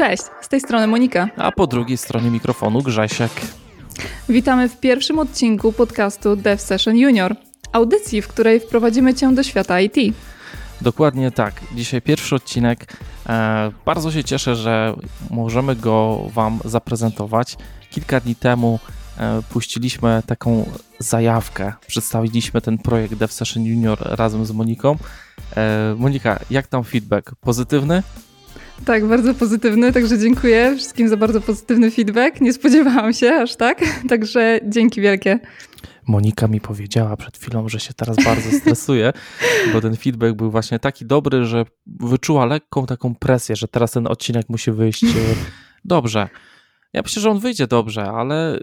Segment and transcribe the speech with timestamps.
[0.00, 1.28] Cześć, z tej strony Monika.
[1.36, 3.30] A po drugiej stronie mikrofonu Grzesiek.
[4.28, 7.36] Witamy w pierwszym odcinku podcastu Dev Session Junior,
[7.72, 9.96] audycji, w której wprowadzimy Cię do świata IT.
[10.80, 11.60] Dokładnie tak.
[11.74, 12.86] Dzisiaj pierwszy odcinek.
[13.28, 14.94] E, bardzo się cieszę, że
[15.30, 17.56] możemy go Wam zaprezentować.
[17.90, 18.78] Kilka dni temu
[19.18, 24.96] e, puściliśmy taką zajawkę, przedstawiliśmy ten projekt Dev Session Junior razem z Moniką.
[25.56, 27.34] E, Monika, jak tam feedback?
[27.40, 28.02] Pozytywny?
[28.84, 32.40] Tak, bardzo pozytywny, także dziękuję wszystkim za bardzo pozytywny feedback.
[32.40, 35.40] Nie spodziewałam się aż tak, także dzięki wielkie.
[36.06, 39.12] Monika mi powiedziała przed chwilą, że się teraz bardzo stresuje,
[39.72, 44.06] bo ten feedback był właśnie taki dobry, że wyczuła lekką taką presję, że teraz ten
[44.06, 45.08] odcinek musi wyjść e,
[45.84, 46.28] dobrze.
[46.92, 48.58] Ja myślę, że on wyjdzie dobrze, ale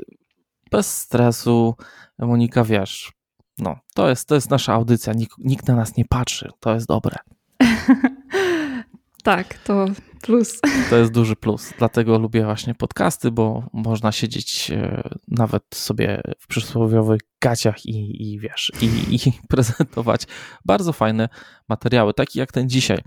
[0.72, 1.76] bez stresu.
[2.20, 3.12] Monika, wiesz,
[3.58, 6.88] no, to jest, to jest nasza audycja, nikt, nikt na nas nie patrzy, to jest
[6.88, 7.16] dobre.
[9.24, 9.86] tak, to
[10.22, 10.60] plus.
[10.90, 11.74] To jest duży plus.
[11.78, 18.40] Dlatego lubię właśnie podcasty, bo można siedzieć e, nawet sobie w przysłowiowych gaciach i, i
[18.40, 20.24] wiesz, i, i prezentować
[20.66, 21.30] bardzo fajne
[21.70, 22.98] materiały, takie jak ten dzisiaj.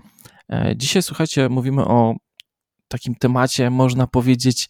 [0.49, 2.15] E, dzisiaj, słuchajcie, mówimy o
[2.87, 4.69] takim temacie, można powiedzieć,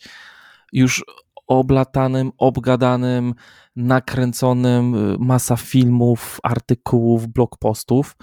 [0.73, 1.03] już
[1.47, 3.33] oblatanym, obgadanym,
[3.75, 8.15] nakręconym, e, masa filmów, artykułów, blogpostów,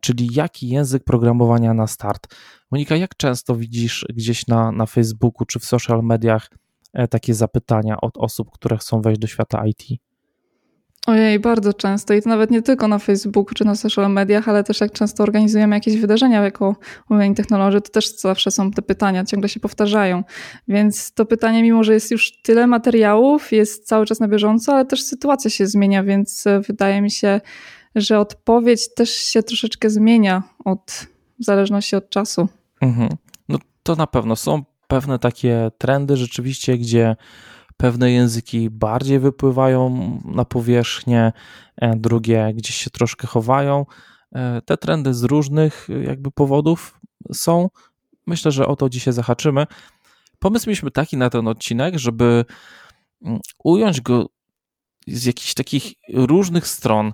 [0.00, 2.34] czyli jaki język programowania na start.
[2.70, 6.50] Monika, jak często widzisz gdzieś na, na Facebooku czy w social mediach
[6.92, 10.00] e, takie zapytania od osób, które chcą wejść do świata IT?
[11.06, 14.64] Ojej, bardzo często i to nawet nie tylko na Facebooku czy na social mediach, ale
[14.64, 16.76] też jak często organizujemy jakieś wydarzenia jako
[17.10, 20.24] Women Technology, to też zawsze są te pytania, ciągle się powtarzają.
[20.68, 24.84] Więc to pytanie, mimo że jest już tyle materiałów, jest cały czas na bieżąco, ale
[24.84, 27.40] też sytuacja się zmienia, więc e, wydaje mi się,
[27.94, 31.06] że odpowiedź też się troszeczkę zmienia od,
[31.40, 32.48] w zależności od czasu.
[32.80, 33.08] Mhm.
[33.48, 37.16] No to na pewno są pewne takie trendy rzeczywiście, gdzie
[37.76, 41.32] pewne języki bardziej wypływają na powierzchnię,
[41.76, 43.86] e, drugie gdzieś się troszkę chowają.
[44.34, 47.00] E, te trendy z różnych jakby powodów
[47.32, 47.70] są.
[48.26, 49.66] Myślę, że o to dzisiaj zahaczymy.
[50.38, 52.44] Pomysł mieliśmy taki na ten odcinek, żeby
[53.22, 54.26] mm, ująć go
[55.06, 57.12] z jakichś takich różnych stron.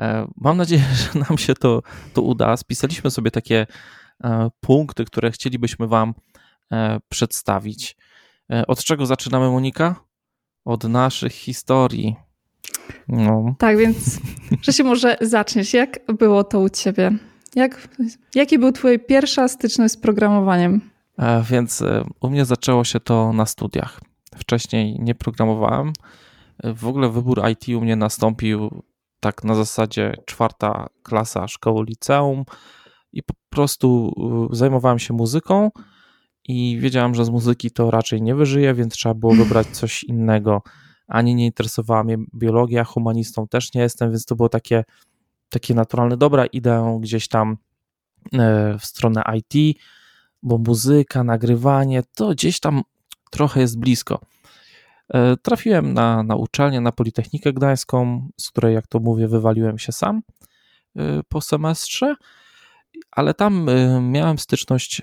[0.00, 1.82] E, mam nadzieję, że nam się to,
[2.14, 2.56] to uda.
[2.56, 3.66] Spisaliśmy sobie takie
[4.24, 6.14] E, punkty, które chcielibyśmy Wam
[6.72, 7.96] e, przedstawić.
[8.66, 9.94] Od czego zaczynamy, Monika?
[10.64, 12.16] Od naszych historii.
[13.08, 13.54] No.
[13.58, 14.20] Tak, więc
[14.76, 15.74] się może zaczniesz.
[15.74, 17.10] Jak było to u Ciebie?
[17.54, 17.88] Jak,
[18.34, 20.80] jaki był Twój pierwsza styczność z programowaniem?
[21.50, 21.82] Więc
[22.20, 24.00] u mnie zaczęło się to na studiach.
[24.36, 25.92] Wcześniej nie programowałem.
[26.64, 28.82] W ogóle wybór IT u mnie nastąpił
[29.24, 32.44] tak na zasadzie czwarta klasa szkoły liceum
[33.12, 34.12] i po prostu
[34.52, 35.70] y, zajmowałem się muzyką
[36.48, 40.62] i wiedziałem, że z muzyki to raczej nie wyżyję, więc trzeba było wybrać coś innego.
[41.08, 44.84] Ani nie interesowała mnie biologia, humanistą też nie jestem, więc to było takie,
[45.48, 46.16] takie naturalne.
[46.16, 47.56] Dobra, idę gdzieś tam
[48.26, 48.38] y,
[48.78, 49.78] w stronę IT,
[50.42, 52.82] bo muzyka, nagrywanie to gdzieś tam
[53.30, 54.20] trochę jest blisko.
[55.10, 59.92] Y, trafiłem na, na uczelnię, na Politechnikę Gdańską, z której, jak to mówię, wywaliłem się
[59.92, 60.22] sam
[61.28, 62.14] po semestrze
[63.10, 65.02] ale tam y, miałem styczność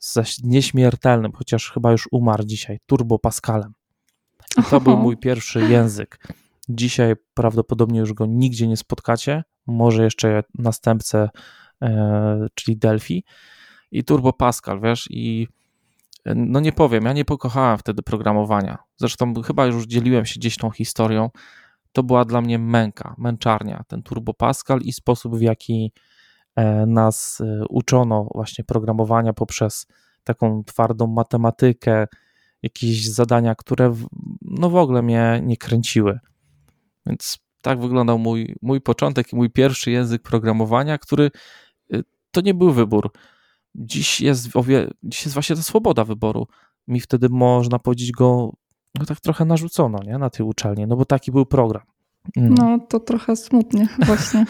[0.00, 3.74] ze nieśmiertelnym, chociaż chyba już umarł dzisiaj, Turbo Pascalem.
[4.58, 6.18] I to był mój pierwszy język.
[6.68, 9.44] Dzisiaj prawdopodobnie już go nigdzie nie spotkacie.
[9.66, 11.30] Może jeszcze następcę,
[11.82, 13.24] e, czyli Delphi.
[13.92, 15.48] I Turbo Pascal, wiesz, i
[16.26, 18.78] no nie powiem, ja nie pokochałem wtedy programowania.
[18.96, 21.30] Zresztą chyba już dzieliłem się gdzieś tą historią.
[21.92, 25.92] To była dla mnie męka, męczarnia, ten Turbo Pascal i sposób, w jaki
[26.56, 29.86] E, nas e, uczono właśnie programowania poprzez
[30.24, 32.06] taką twardą matematykę,
[32.62, 33.94] jakieś zadania, które
[34.42, 36.18] no w ogóle mnie nie kręciły.
[37.06, 41.30] Więc tak wyglądał mój, mój początek i mój pierwszy język programowania, który
[41.92, 42.00] e,
[42.30, 43.12] to nie był wybór.
[43.74, 44.48] Dziś jest,
[45.02, 46.46] dziś jest właśnie ta swoboda wyboru.
[46.88, 48.52] Mi wtedy można powiedzieć go
[48.98, 50.18] no tak trochę narzucono nie?
[50.18, 51.82] na tej uczelni, no bo taki był program.
[52.36, 54.44] No, no to trochę smutnie właśnie.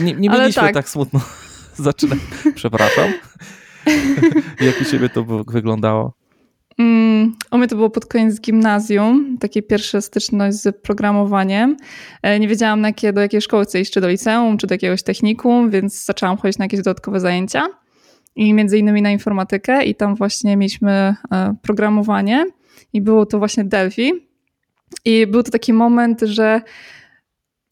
[0.00, 0.74] nie, nie mieliśmy tak.
[0.74, 1.20] tak smutno.
[1.76, 2.20] Zaczynam.
[2.54, 3.12] Przepraszam.
[4.60, 6.12] Jak u ciebie to wyglądało?
[6.78, 11.76] Mm, u mnie to było pod koniec gimnazjum, takie pierwsze styczność z programowaniem.
[12.22, 14.74] E, nie wiedziałam na jakie, do jakiej szkoły chcę iść, czy do liceum, czy do
[14.74, 17.68] jakiegoś technikum, więc zaczęłam chodzić na jakieś dodatkowe zajęcia
[18.36, 20.90] i między innymi na informatykę i tam właśnie mieliśmy
[21.32, 22.46] e, programowanie
[22.92, 24.12] i było to właśnie Delphi.
[25.04, 26.60] I był to taki moment, że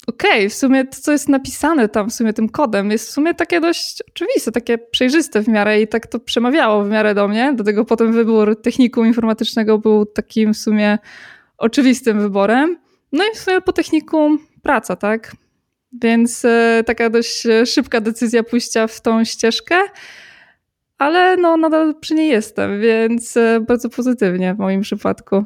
[0.06, 3.10] okej, okay, w sumie to, co jest napisane tam w sumie tym kodem, jest w
[3.10, 7.28] sumie takie dość oczywiste, takie przejrzyste w miarę i tak to przemawiało w miarę do
[7.28, 7.52] mnie.
[7.56, 10.98] Do tego potem wybór technikum informatycznego był takim w sumie
[11.58, 12.76] oczywistym wyborem.
[13.12, 15.32] No i w sumie po technikum praca, tak?
[16.02, 19.76] Więc e, taka dość szybka decyzja pójścia w tą ścieżkę,
[21.02, 25.44] ale no nadal przy niej jestem, więc e, bardzo pozytywnie w moim przypadku.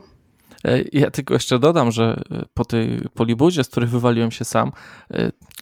[0.64, 4.72] E, ja tylko jeszcze dodam, że e, po tej polibudzie, z których wywaliłem się sam,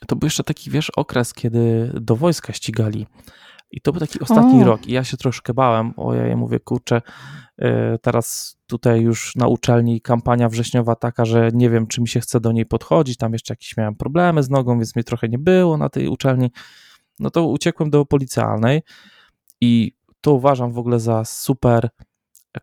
[0.06, 3.06] to był jeszcze taki, wiesz, okres, kiedy do wojska ścigali.
[3.70, 4.64] I to był taki ostatni o.
[4.64, 4.86] rok.
[4.86, 5.94] I ja się troszkę bałem.
[5.96, 7.02] O ja mówię, kurczę,
[8.02, 12.40] teraz tutaj już na uczelni kampania wrześniowa taka, że nie wiem, czy mi się chce
[12.40, 13.16] do niej podchodzić.
[13.16, 16.50] Tam jeszcze jakieś miałem problemy z nogą, więc mnie trochę nie było na tej uczelni.
[17.18, 18.82] No to uciekłem do policjalnej
[19.64, 21.88] i to uważam w ogóle za super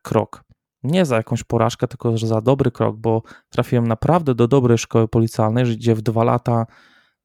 [0.02, 0.44] krok
[0.84, 5.66] nie za jakąś porażkę, tylko za dobry krok, bo trafiłem naprawdę do dobrej szkoły policjalnej,
[5.78, 6.66] gdzie w dwa lata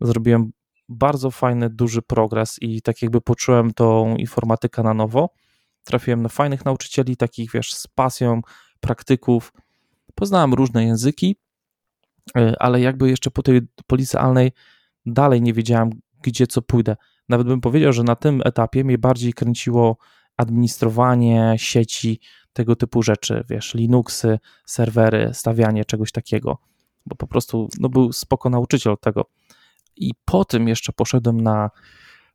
[0.00, 0.52] zrobiłem
[0.88, 5.30] bardzo fajny, duży progres i tak jakby poczułem tą informatykę na nowo.
[5.84, 8.40] Trafiłem na fajnych nauczycieli, takich wiesz, z pasją,
[8.80, 9.52] praktyków.
[10.14, 11.36] Poznałem różne języki,
[12.36, 14.52] e, ale jakby jeszcze po tej policjalnej
[15.06, 15.90] dalej nie wiedziałem,
[16.22, 16.96] gdzie co pójdę.
[17.28, 19.96] Nawet bym powiedział, że na tym etapie mnie bardziej kręciło
[20.36, 22.20] administrowanie sieci,
[22.52, 26.58] tego typu rzeczy, wiesz, Linuxy, serwery, stawianie czegoś takiego,
[27.06, 29.24] bo po prostu no, był spoko nauczyciel tego.
[29.96, 31.70] I po tym jeszcze poszedłem na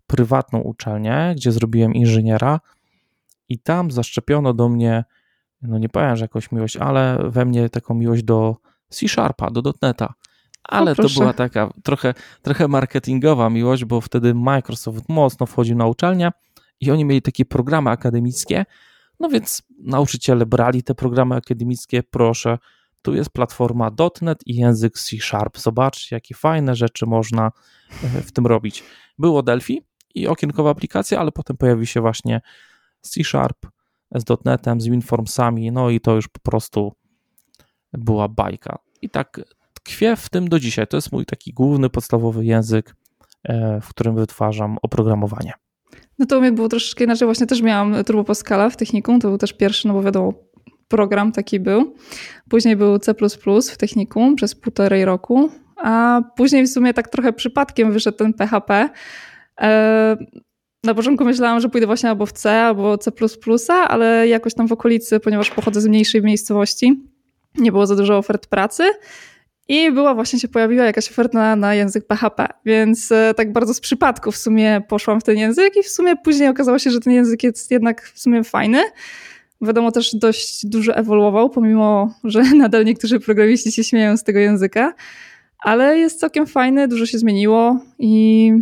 [0.07, 2.59] prywatną uczelnię, gdzie zrobiłem inżyniera
[3.49, 5.03] i tam zaszczepiono do mnie,
[5.61, 8.55] no nie powiem, że jakąś miłość, ale we mnie taką miłość do
[8.89, 10.13] C-Sharpa, do .NETA.
[10.63, 16.31] Ale to była taka trochę, trochę marketingowa miłość, bo wtedy Microsoft mocno wchodził na uczelnię
[16.80, 18.66] i oni mieli takie programy akademickie,
[19.19, 22.58] no więc nauczyciele brali te programy akademickie, proszę,
[23.02, 23.92] tu jest platforma
[24.22, 25.58] .NET i język C Sharp.
[25.58, 27.52] Zobaczcie, jakie fajne rzeczy można
[28.04, 28.84] e, w tym robić.
[29.19, 29.81] Było Delphi
[30.16, 32.42] i okienkowa aplikacja, ale potem pojawił się właśnie
[33.02, 33.68] C Sharp
[34.16, 36.94] z .NETem, z WinFormsami, no i to już po prostu
[37.94, 38.80] była bajka.
[39.02, 39.42] I tak
[39.83, 40.88] tkwię w tym do dzisiaj.
[40.88, 42.95] To jest mój taki główny, podstawowy język,
[43.44, 45.54] e, w którym wytwarzam oprogramowanie.
[46.19, 47.25] No to u mnie było troszeczkę inaczej.
[47.25, 49.19] Właśnie też miałam Turbo Pascala w technikum.
[49.19, 50.33] To był też pierwszy, no bo wiadomo,
[50.88, 51.95] program taki był.
[52.50, 53.13] Później był C++
[53.72, 58.89] w technikum przez półtorej roku, a później w sumie tak trochę przypadkiem wyszedł ten PHP.
[59.62, 60.18] E,
[60.84, 63.12] na początku myślałam, że pójdę właśnie albo w C, albo C++,
[63.88, 67.04] ale jakoś tam w okolicy, ponieważ pochodzę z mniejszej miejscowości,
[67.57, 68.84] nie było za dużo ofert pracy
[69.71, 73.79] i była właśnie się pojawiła jakaś oferta na język PHP, więc e, tak bardzo z
[73.79, 77.13] przypadku w sumie poszłam w ten język i w sumie później okazało się, że ten
[77.13, 78.83] język jest jednak w sumie fajny.
[79.62, 84.94] Wiadomo, też dość dużo ewoluował, pomimo, że nadal niektórzy programiści się śmieją z tego języka,
[85.59, 88.53] ale jest całkiem fajny, dużo się zmieniło i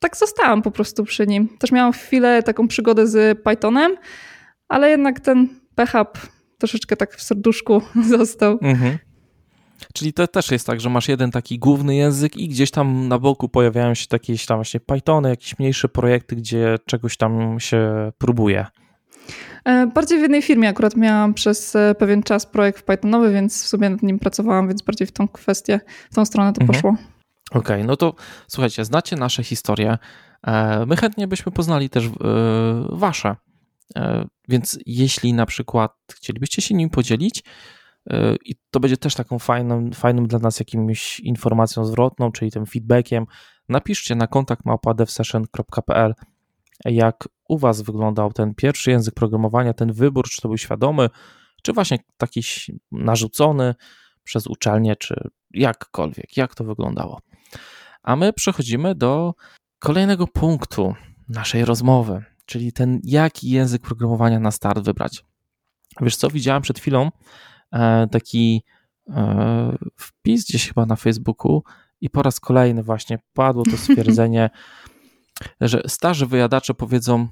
[0.00, 1.48] tak zostałam po prostu przy nim.
[1.58, 3.96] Też miałam chwilę taką przygodę z Pythonem,
[4.68, 6.20] ale jednak ten PHP
[6.58, 7.82] troszeczkę tak w serduszku
[8.16, 8.58] został.
[8.62, 8.98] Mhm.
[9.94, 13.18] Czyli to też jest tak, że masz jeden taki główny język i gdzieś tam na
[13.18, 18.66] boku pojawiają się takie tam właśnie Pythony, jakieś mniejsze projekty, gdzie czegoś tam się próbuje.
[19.64, 23.66] E, bardziej w jednej firmie akurat miałam przez e, pewien czas projekt Pythonowy, więc w
[23.66, 26.76] sobie nad nim pracowałam, więc bardziej w tą kwestię, w tą stronę to mhm.
[26.76, 26.90] poszło.
[27.50, 28.14] Okej, okay, no to
[28.48, 29.98] słuchajcie, znacie nasze historie.
[30.46, 32.08] E, my chętnie byśmy poznali też
[32.90, 33.36] wasze.
[34.48, 37.44] Więc jeśli na przykład chcielibyście się nim podzielić,
[38.44, 43.26] i to będzie też taką fajną, fajną dla nas jakimś informacją zwrotną, czyli tym feedbackiem.
[43.68, 46.14] Napiszcie na kontakt małpadevsession.pl
[46.84, 51.08] jak u Was wyglądał ten pierwszy język programowania, ten wybór, czy to był świadomy,
[51.62, 52.42] czy właśnie taki
[52.92, 53.74] narzucony
[54.24, 57.20] przez uczelnię, czy jakkolwiek, jak to wyglądało.
[58.02, 59.34] A my przechodzimy do
[59.78, 60.94] kolejnego punktu
[61.28, 65.24] naszej rozmowy, czyli ten, jaki język programowania na start wybrać.
[66.00, 67.10] Wiesz co, widziałem przed chwilą
[68.10, 68.64] taki
[69.08, 71.62] e, wpis gdzieś chyba na Facebooku
[72.00, 74.50] i po raz kolejny właśnie padło to stwierdzenie,
[75.60, 77.28] że starzy wyjadacze powiedzą,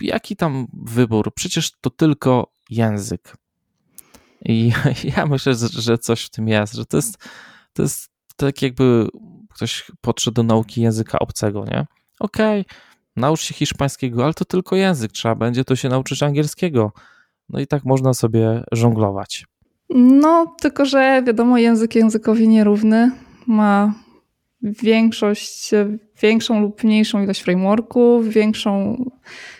[0.00, 1.34] jaki tam wybór?
[1.34, 3.36] Przecież to tylko język.
[4.44, 4.72] I
[5.16, 7.18] ja myślę, że coś w tym jest, że to jest,
[7.72, 9.08] to jest tak jakby
[9.54, 11.86] ktoś podszedł do nauki języka obcego, nie?
[12.20, 12.74] Okej, okay,
[13.16, 16.92] naucz się hiszpańskiego, ale to tylko język, trzeba będzie to się nauczyć angielskiego.
[17.52, 19.46] No i tak można sobie żonglować.
[19.94, 23.10] No, tylko że wiadomo, język językowi nierówny.
[23.46, 23.94] Ma
[24.62, 25.70] większość,
[26.22, 29.04] większą lub mniejszą ilość frameworków, większą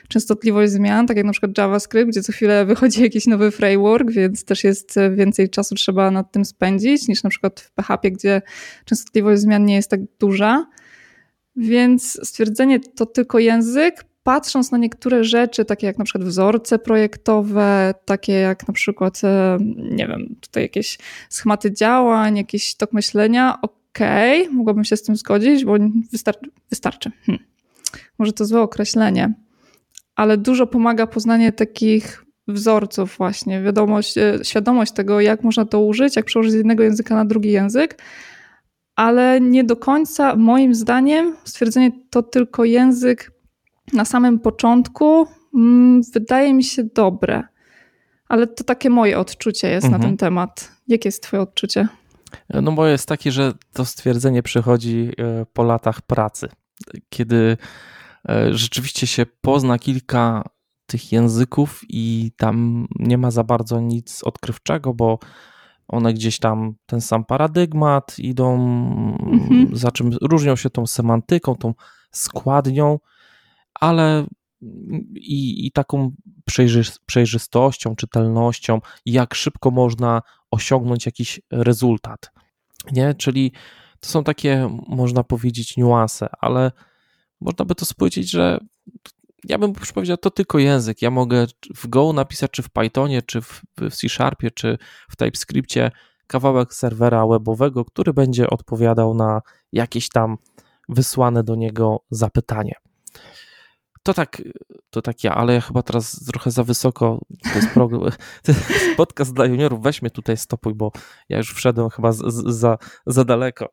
[0.09, 4.45] częstotliwość zmian, tak jak na przykład JavaScript, gdzie co chwilę wychodzi jakiś nowy framework, więc
[4.45, 8.43] też jest więcej czasu trzeba nad tym spędzić niż na przykład w PHP, gdzie
[8.85, 10.67] częstotliwość zmian nie jest tak duża.
[11.57, 17.95] Więc stwierdzenie to tylko język, patrząc na niektóre rzeczy, takie jak na przykład wzorce projektowe,
[18.05, 20.99] takie jak na przykład, e, nie wiem, tutaj jakieś
[21.31, 25.77] schematy działań, jakiś tok myślenia, okej, okay, mogłabym się z tym zgodzić, bo
[26.13, 26.51] wystarczy.
[26.71, 27.11] wystarczy.
[27.27, 27.39] Hm.
[28.19, 29.35] Może to złe określenie,
[30.17, 36.17] ale dużo pomaga poznanie takich wzorców właśnie, wiadomość, e, świadomość tego, jak można to użyć,
[36.17, 38.03] jak przełożyć z jednego języka na drugi język,
[38.97, 43.33] ale nie do końca, moim zdaniem, stwierdzenie to tylko język
[43.93, 47.43] na samym początku mm, wydaje mi się dobre.
[48.29, 50.03] Ale to takie moje odczucie jest mhm.
[50.03, 50.73] na ten temat.
[50.89, 51.89] Jakie jest Twoje odczucie?
[52.51, 56.49] No moje jest takie, że to stwierdzenie przychodzi e, po latach pracy,
[57.09, 57.57] kiedy
[58.29, 60.45] e, rzeczywiście się pozna kilka
[60.87, 65.19] tych języków i tam nie ma za bardzo nic odkrywczego, bo
[65.89, 68.55] one gdzieś tam ten sam paradygmat idą,
[69.33, 69.77] mhm.
[69.77, 71.75] za czym różnią się tą semantyką, tą
[72.11, 72.99] składnią,
[73.75, 74.27] ale
[75.15, 76.13] i, i taką
[77.07, 82.31] przejrzystością, czytelnością, jak szybko można osiągnąć jakiś rezultat.
[82.93, 83.15] Nie?
[83.15, 83.53] Czyli
[84.01, 86.73] to są takie, można powiedzieć, niuanse, ale
[87.41, 88.59] można by to powiedzieć, że
[89.49, 91.03] ja bym powiedział, to tylko język.
[91.03, 94.79] Ja mogę w Go napisać, czy w Pythonie, czy w, w C Sharpie, czy
[95.11, 95.91] w TypeScriptie
[96.27, 100.39] kawałek serwera webowego, który będzie odpowiadał na jakieś tam
[100.89, 102.75] wysłane do niego zapytanie.
[104.03, 104.43] To tak,
[104.91, 107.21] to tak ja, ale ja chyba teraz trochę za wysoko.
[107.43, 108.01] To jest, program,
[108.97, 109.83] podcast dla juniorów.
[109.83, 110.93] Weź mnie tutaj stopuj, bo
[111.29, 113.69] ja już wszedłem chyba z, z, za, za daleko.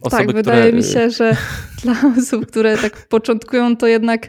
[0.00, 0.76] Osoby, tak, wydaje które...
[0.76, 1.36] mi się, że
[1.82, 4.28] dla osób, które tak początkują, to jednak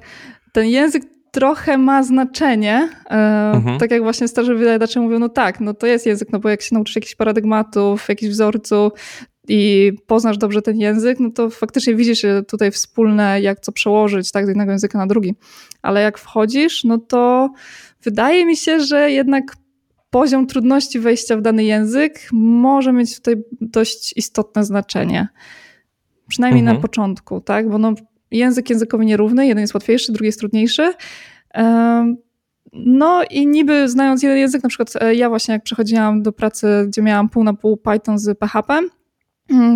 [0.51, 2.89] ten język trochę ma znaczenie.
[3.09, 3.79] E, mhm.
[3.79, 6.61] Tak jak właśnie starzy wydawcy mówią, no tak, no to jest język, no bo jak
[6.61, 8.93] się nauczysz jakichś paradygmatów, jakichś wzorców,
[9.47, 14.45] i poznasz dobrze ten język, no to faktycznie widzisz tutaj wspólne, jak co przełożyć tak,
[14.45, 15.35] z jednego języka na drugi.
[15.81, 17.49] Ale jak wchodzisz, no to
[18.03, 19.55] wydaje mi się, że jednak
[20.09, 25.27] poziom trudności wejścia w dany język może mieć tutaj dość istotne znaczenie.
[26.27, 26.77] Przynajmniej mhm.
[26.77, 27.69] na początku, tak?
[27.69, 27.93] Bo no,
[28.31, 30.93] język językowy nierówny, jeden jest łatwiejszy, drugi jest trudniejszy.
[32.73, 36.67] No i niby znając jeden język, na przykład e, ja właśnie jak przechodziłam do pracy,
[36.87, 38.79] gdzie miałam pół na pół Python z PHP,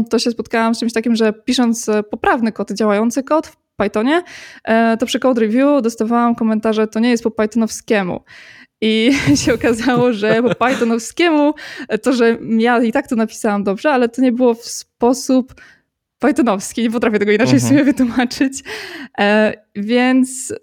[0.09, 4.24] to się spotkałam z czymś takim, że pisząc e, poprawny kod, działający kod w Pythonie,
[4.63, 8.24] e, to przy code review dostawałam komentarze, to nie jest po pythonowskiemu.
[8.81, 9.12] I
[9.45, 11.53] się okazało, że po pythonowskiemu
[11.88, 15.62] e, to, że ja i tak to napisałam dobrze, ale to nie było w sposób
[16.19, 16.83] pythonowski.
[16.83, 17.67] Nie potrafię tego inaczej uh-huh.
[17.67, 18.63] sobie wytłumaczyć.
[19.75, 20.53] Więc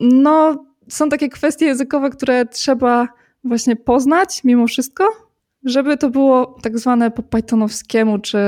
[0.00, 3.08] no, są takie kwestie językowe, które trzeba
[3.44, 5.21] właśnie poznać mimo wszystko,
[5.64, 8.38] żeby to było tak zwane po pythonowskiemu, czy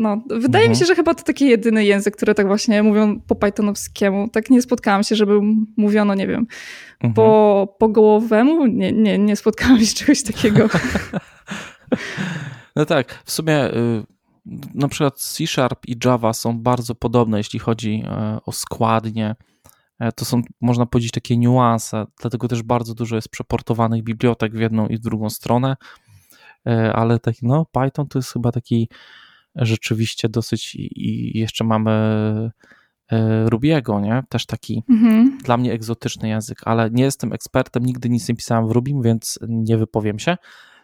[0.00, 0.70] no, wydaje mhm.
[0.70, 4.28] mi się, że chyba to taki jedyny język, który tak właśnie mówią po pythonowskiemu.
[4.28, 5.40] Tak nie spotkałam się, żeby
[5.76, 6.46] mówiono, nie wiem,
[6.94, 7.14] mhm.
[7.14, 8.66] po, po gołowemu.
[8.66, 10.68] Nie, nie, nie spotkałam się czegoś takiego.
[12.76, 14.04] no tak, w sumie y,
[14.74, 19.36] na przykład C Sharp i Java są bardzo podobne, jeśli chodzi e, o składnie.
[19.98, 24.60] E, to są, można powiedzieć, takie niuanse, dlatego też bardzo dużo jest przeportowanych bibliotek w
[24.60, 25.76] jedną i w drugą stronę.
[26.66, 28.88] E, ale taki, no, Python to jest chyba taki
[29.56, 31.90] rzeczywiście dosyć i jeszcze mamy
[33.12, 34.22] e, Rubiego, nie?
[34.28, 35.38] Też taki mhm.
[35.38, 39.38] dla mnie egzotyczny język, ale nie jestem ekspertem, nigdy nic nie pisałem w Rubim, więc
[39.48, 40.36] nie wypowiem się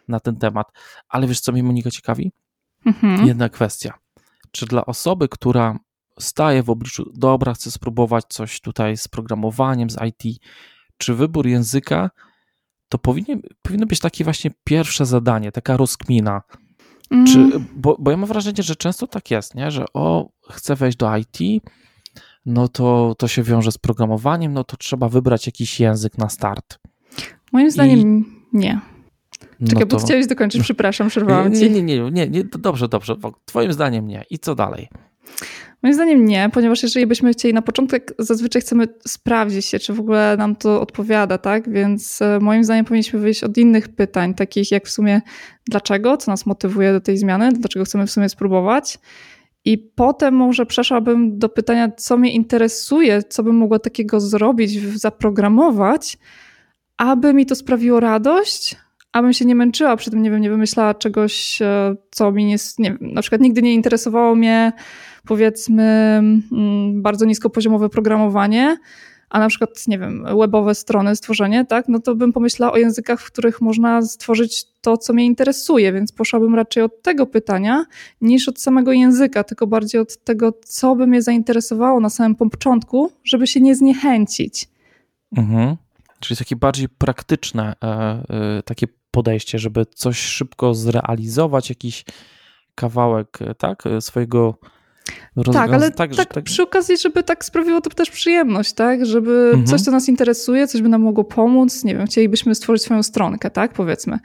[0.07, 0.71] na ten temat.
[1.09, 2.31] Ale wiesz, co mnie Monika ciekawi?
[2.85, 3.27] Mhm.
[3.27, 3.93] Jedna kwestia.
[4.51, 5.79] Czy dla osoby, która
[6.19, 10.39] staje w obliczu, dobra, chcę spróbować coś tutaj z programowaniem, z IT,
[10.97, 12.09] czy wybór języka
[12.89, 16.41] to powinien, powinno być takie właśnie pierwsze zadanie, taka rozkmina.
[17.11, 17.25] Mm.
[17.25, 19.71] Czy, bo, bo ja mam wrażenie, że często tak jest, nie?
[19.71, 21.63] że o, chcę wejść do IT,
[22.45, 26.79] no to, to się wiąże z programowaniem, no to trzeba wybrać jakiś język na start.
[27.51, 28.25] Moim zdaniem I...
[28.53, 28.79] nie.
[29.59, 29.97] No Czekaj, no to...
[29.97, 31.61] bo chciałeś dokończyć, przepraszam, przerwałam ci.
[31.61, 33.15] Nie, nie, nie, nie, nie, dobrze, dobrze.
[33.45, 34.23] Twoim zdaniem nie.
[34.29, 34.87] I co dalej?
[35.87, 39.99] Moim zdaniem nie, ponieważ jeżeli byśmy chcieli na początek, zazwyczaj chcemy sprawdzić się, czy w
[39.99, 41.69] ogóle nam to odpowiada, tak?
[41.69, 45.21] Więc e, moim zdaniem powinniśmy wyjść od innych pytań, takich jak w sumie
[45.67, 48.99] dlaczego, co nas motywuje do tej zmiany, dlaczego chcemy w sumie spróbować.
[49.65, 56.17] I potem może przeszłabym do pytania, co mnie interesuje, co bym mogła takiego zrobić, zaprogramować,
[56.97, 58.75] aby mi to sprawiło radość,
[59.11, 62.55] abym się nie męczyła przy tym, nie wiem, nie wymyślała czegoś, e, co mi nie,
[62.77, 64.71] nie na przykład nigdy nie interesowało mnie
[65.27, 68.77] powiedzmy mm, bardzo niskopoziomowe programowanie,
[69.29, 73.21] a na przykład, nie wiem, webowe strony, stworzenie, tak, no to bym pomyślała o językach,
[73.21, 77.85] w których można stworzyć to, co mnie interesuje, więc poszłabym raczej od tego pytania
[78.21, 83.11] niż od samego języka, tylko bardziej od tego, co by mnie zainteresowało na samym początku,
[83.23, 84.69] żeby się nie zniechęcić.
[85.37, 85.75] Mhm.
[86.19, 92.05] Czyli takie bardziej praktyczne e, e, takie podejście, żeby coś szybko zrealizować, jakiś
[92.75, 94.55] kawałek, e, tak, swojego
[95.53, 99.05] tak, ale tak, tak, tak, przy okazji, żeby tak sprawiło to też przyjemność, tak?
[99.05, 99.65] Żeby mhm.
[99.65, 103.49] coś, co nas interesuje, coś by nam mogło pomóc, nie wiem, chcielibyśmy stworzyć swoją stronkę,
[103.49, 103.73] tak?
[103.73, 104.19] Powiedzmy.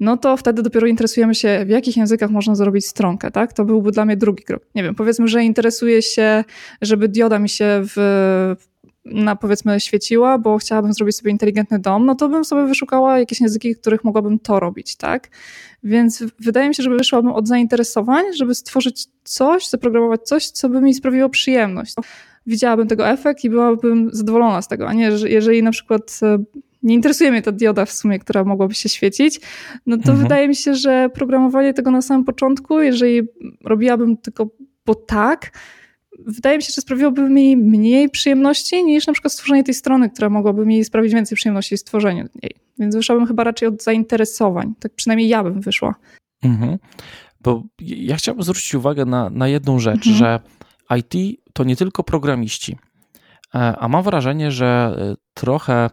[0.00, 3.52] No to wtedy dopiero interesujemy się, w jakich językach można zrobić stronkę, tak?
[3.52, 4.62] To byłby dla mnie drugi krok.
[4.74, 6.44] Nie wiem, powiedzmy, że interesuje się,
[6.82, 8.56] żeby dioda mi się w
[9.04, 13.40] na powiedzmy świeciła, bo chciałabym zrobić sobie inteligentny dom, no to bym sobie wyszukała jakieś
[13.40, 15.28] języki, w których mogłabym to robić, tak?
[15.82, 20.80] Więc wydaje mi się, że wyszłabym od zainteresowań, żeby stworzyć coś, zaprogramować coś, co by
[20.80, 21.94] mi sprawiło przyjemność.
[22.46, 26.38] Widziałabym tego efekt i byłabym zadowolona z tego, a nie, że jeżeli na przykład e,
[26.82, 29.40] nie interesuje mnie ta dioda w sumie, która mogłaby się świecić,
[29.86, 30.18] no to mhm.
[30.18, 33.22] wydaje mi się, że programowanie tego na samym początku, jeżeli
[33.64, 34.48] robiłabym tylko
[34.86, 35.50] bo tak,
[36.18, 40.30] wydaje mi się, że sprawiłoby mi mniej przyjemności niż na przykład stworzenie tej strony, która
[40.30, 42.54] mogłaby mi sprawić więcej przyjemności w stworzeniu jej.
[42.78, 44.74] Więc wyszłabym chyba raczej od zainteresowań.
[44.80, 45.94] Tak przynajmniej ja bym wyszła.
[46.42, 46.78] Mhm.
[47.40, 50.16] Bo ja chciałbym zwrócić uwagę na, na jedną rzecz, mhm.
[50.16, 50.40] że
[50.98, 52.76] IT to nie tylko programiści.
[53.54, 55.90] E, a mam wrażenie, że e, trochę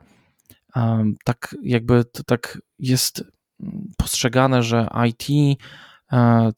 [1.26, 3.24] tak jakby to tak jest
[3.98, 5.58] postrzegane, że IT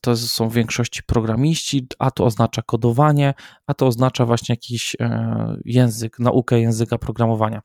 [0.02, 3.34] to są w większości programiści, a to oznacza kodowanie,
[3.68, 7.62] a to oznacza właśnie jakiś e, język, naukę języka programowania.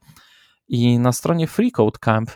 [0.68, 2.30] I na stronie Freecode Camp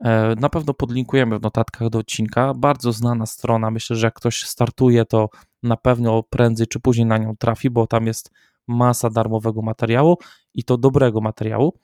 [0.00, 2.54] e, na pewno podlinkujemy w notatkach do odcinka.
[2.54, 3.70] Bardzo znana strona.
[3.70, 5.28] Myślę, że jak ktoś startuje, to
[5.62, 8.30] na pewno prędzej czy później na nią trafi, bo tam jest
[8.68, 10.18] masa darmowego materiału
[10.54, 11.78] i to dobrego materiału.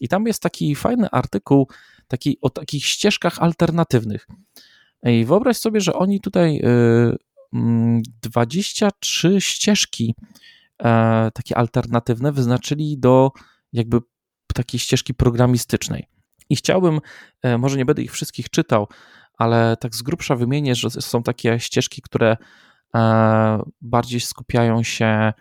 [0.00, 1.68] I tam jest taki fajny artykuł
[2.08, 4.26] taki, o takich ścieżkach alternatywnych.
[5.02, 6.60] I wyobraź sobie, że oni tutaj
[8.22, 10.14] 23 y, mm, ścieżki
[10.82, 13.30] e, takie alternatywne wyznaczyli do
[13.72, 14.00] jakby
[14.54, 16.06] takiej ścieżki programistycznej.
[16.50, 17.00] I chciałbym,
[17.42, 18.88] e, może nie będę ich wszystkich czytał,
[19.38, 22.36] ale tak z grubsza wymienię, że są takie ścieżki, które
[22.94, 25.32] e, bardziej skupiają się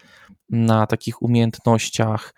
[0.49, 2.33] na takich umiejętnościach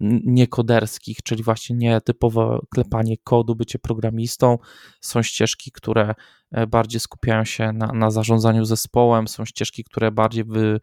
[0.00, 4.58] niekoderskich, czyli właśnie nie typowe klepanie kodu, bycie programistą.
[5.00, 6.14] Są ścieżki, które
[6.50, 10.80] e, bardziej skupiają się na, na zarządzaniu zespołem, są ścieżki, które bardziej by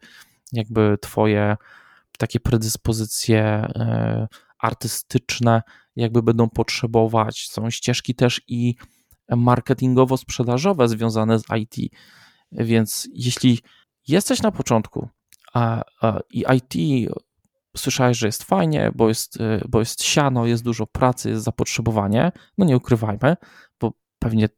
[0.52, 1.56] jakby twoje
[2.18, 4.26] takie predyspozycje e,
[4.58, 5.62] artystyczne
[5.96, 7.48] jakby będą potrzebować.
[7.50, 8.74] Są ścieżki też i
[9.30, 11.92] marketingowo-sprzedażowe związane z IT.
[12.52, 13.58] Więc jeśli
[14.08, 15.08] jesteś na początku
[15.54, 15.82] a,
[16.30, 16.74] i IT
[17.76, 22.32] słyszałeś, że jest fajnie, bo jest, y, bo jest siano, jest dużo pracy, jest zapotrzebowanie,
[22.58, 23.36] no nie ukrywajmy,
[23.80, 24.48] bo pewnie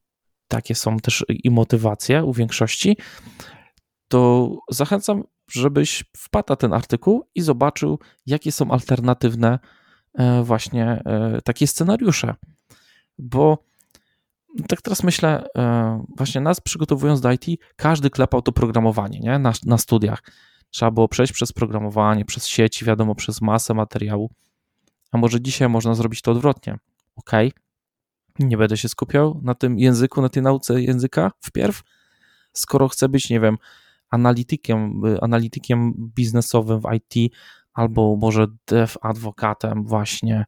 [0.48, 2.96] takie są też i motywacje u większości,
[4.09, 9.59] to zachęcam, żebyś wpadł na ten artykuł i zobaczył, jakie są alternatywne
[10.14, 12.35] e, właśnie e, takie scenariusze.
[13.18, 13.59] Bo
[14.68, 17.44] tak teraz myślę, e, właśnie nas przygotowując do IT,
[17.76, 19.38] każdy klepał to programowanie nie?
[19.38, 20.22] Na, na studiach.
[20.70, 24.31] Trzeba było przejść przez programowanie, przez sieci, wiadomo, przez masę materiału.
[25.12, 26.79] A może dzisiaj można zrobić to odwrotnie?
[27.16, 27.31] Ok,
[28.38, 31.83] nie będę się skupiał na tym języku, na tej nauce języka wpierw,
[32.52, 33.59] skoro chcę być, nie wiem,
[34.11, 37.35] analitykiem, analitykiem biznesowym w IT,
[37.72, 40.44] albo może dev adwokatem właśnie,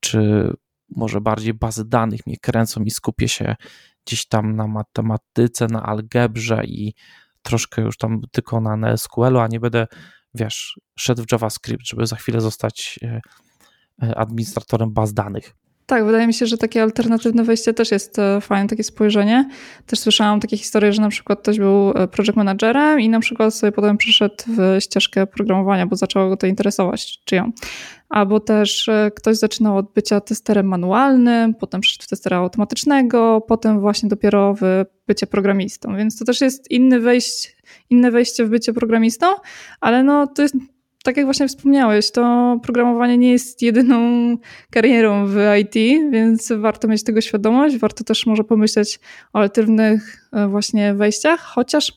[0.00, 0.50] czy
[0.96, 3.56] może bardziej bazy danych mnie kręcą i skupię się
[4.06, 6.94] gdzieś tam na matematyce, na algebrze i
[7.44, 9.86] troszkę już tam tylko na SQL-u, a nie będę,
[10.34, 13.20] wiesz, szedł w JavaScript, żeby za chwilę zostać e,
[14.02, 15.54] e, administratorem baz danych.
[15.86, 19.48] Tak, wydaje mi się, że takie alternatywne wejście też jest e, fajne, takie spojrzenie.
[19.86, 23.72] Też słyszałam takie historie, że na przykład ktoś był project managerem i na przykład sobie
[23.72, 27.52] potem przeszedł w ścieżkę programowania, bo zaczęło go to interesować, czy ją.
[28.14, 33.80] Albo też e, ktoś zaczynał od bycia testerem manualnym, potem przeszedł w testera automatycznego, potem
[33.80, 35.96] właśnie dopiero w bycie programistą.
[35.96, 37.48] Więc to też jest inny wejście,
[37.90, 39.26] inne wejście w bycie programistą,
[39.80, 40.56] ale no to jest
[41.04, 44.36] tak jak właśnie wspomniałeś, to programowanie nie jest jedyną
[44.70, 45.74] karierą w IT,
[46.10, 47.78] więc warto mieć tego świadomość.
[47.78, 49.00] Warto też może pomyśleć
[49.32, 51.92] o alternatywnych e, właśnie wejściach, chociaż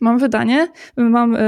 [0.00, 1.38] mam wydanie, mam y,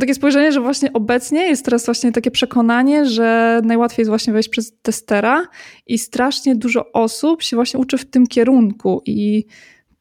[0.00, 4.48] takie spojrzenie, że właśnie obecnie jest teraz właśnie takie przekonanie, że najłatwiej jest właśnie wejść
[4.48, 5.46] przez testera
[5.86, 9.44] i strasznie dużo osób się właśnie uczy w tym kierunku i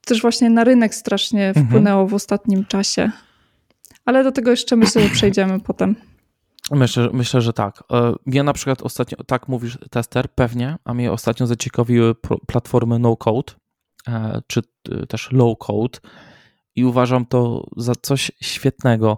[0.06, 1.68] też właśnie na rynek strasznie mhm.
[1.68, 3.12] wpłynęło w ostatnim czasie
[4.06, 5.96] ale do tego jeszcze myślę, że przejdziemy potem.
[6.72, 7.84] Myślę, myślę, że tak.
[7.92, 12.16] E, mnie na przykład ostatnio, tak mówisz tester, pewnie, a mnie ostatnio zaciekawiły
[12.48, 13.54] platformy no-code,
[14.08, 14.62] e, czy
[15.08, 16.00] też low-code
[16.76, 19.18] i uważam to za coś świetnego.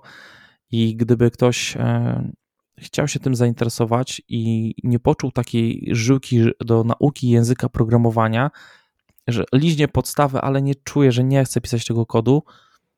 [0.74, 2.32] I gdyby ktoś e,
[2.78, 8.52] chciał się tym zainteresować i nie poczuł takiej żyłki do nauki języka programowania,
[9.28, 12.44] że liźnie podstawę, ale nie czuje, że nie chce pisać tego kodu,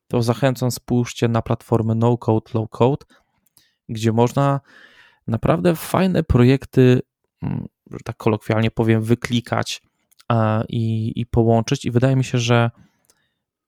[0.07, 3.05] to zachęcam, spójrzcie na platformę no code, low code,
[3.89, 4.61] gdzie można
[5.27, 7.01] naprawdę fajne projekty,
[7.41, 9.81] mm, że tak kolokwialnie powiem, wyklikać
[10.69, 11.85] i, i połączyć.
[11.85, 12.71] I wydaje mi się, że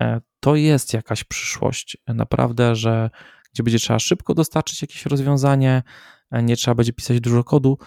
[0.02, 1.98] e, to jest jakaś przyszłość.
[2.08, 3.10] Naprawdę, że
[3.58, 5.84] gdzie będzie trzeba szybko dostarczyć jakieś rozwiązanie,
[6.32, 7.78] nie trzeba będzie pisać dużo kodu,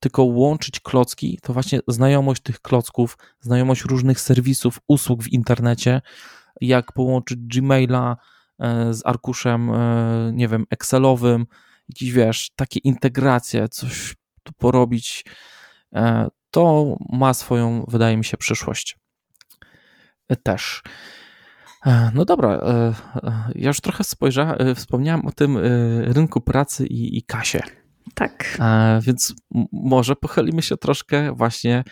[0.00, 6.00] tylko łączyć klocki, to właśnie znajomość tych klocków, znajomość różnych serwisów, usług w internecie,
[6.60, 8.16] jak połączyć Gmaila
[8.58, 11.46] e, z arkuszem, e, nie wiem, Excelowym,
[11.88, 15.24] jakieś, wiesz, takie integracje, coś tu porobić,
[15.94, 18.98] e, to ma swoją, wydaje mi się, przyszłość.
[20.42, 20.82] Też.
[22.14, 22.60] No dobra,
[23.54, 25.58] ja już trochę spojrzałem, wspomniałem o tym
[26.02, 27.60] rynku pracy i, i kasie.
[28.14, 28.58] Tak.
[29.02, 29.34] Więc
[29.72, 31.84] może pochylimy się troszkę właśnie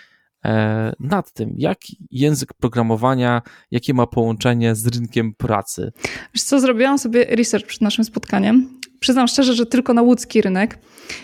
[0.45, 1.79] E, nad tym, jak
[2.11, 5.93] język programowania, jakie ma połączenie z rynkiem pracy.
[6.35, 8.81] Wiesz co, zrobiłam sobie research przed naszym spotkaniem.
[9.01, 10.79] Przyznam szczerze, że tylko na łódzki rynek.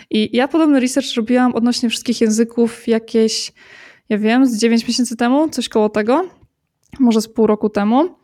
[0.09, 3.53] I ja podobny research robiłam odnośnie wszystkich języków jakieś,
[4.09, 6.29] ja wiem, z 9 miesięcy temu, coś koło tego,
[6.99, 8.18] może z pół roku temu.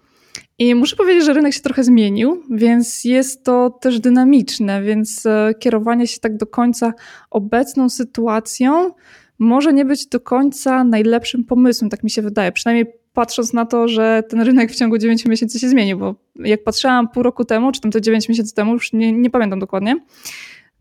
[0.59, 5.53] I muszę powiedzieć, że rynek się trochę zmienił, więc jest to też dynamiczne, więc e,
[5.59, 6.93] kierowanie się tak do końca
[7.29, 8.91] obecną sytuacją
[9.39, 12.51] może nie być do końca najlepszym pomysłem, tak mi się wydaje.
[12.51, 16.63] Przynajmniej patrząc na to, że ten rynek w ciągu 9 miesięcy się zmienił, bo jak
[16.63, 19.95] patrzyłam pół roku temu, czy tam te 9 miesięcy temu, już nie, nie pamiętam dokładnie,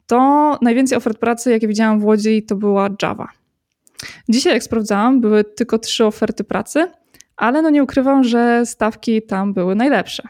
[0.07, 3.29] to najwięcej ofert pracy, jakie widziałam w Łodzi, to była Java.
[4.29, 6.87] Dzisiaj, jak sprawdzałam, były tylko trzy oferty pracy,
[7.37, 10.23] ale no nie ukrywam, że stawki tam były najlepsze,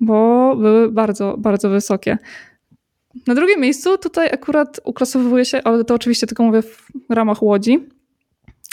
[0.00, 2.18] bo były bardzo, bardzo wysokie.
[3.26, 7.88] Na drugim miejscu tutaj akurat uklasowuje się, ale to oczywiście tylko mówię w ramach Łodzi,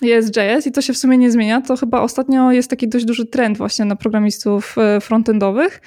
[0.01, 1.61] jest JS i to się w sumie nie zmienia.
[1.61, 5.81] To chyba ostatnio jest taki dość duży trend właśnie na programistów e, frontendowych.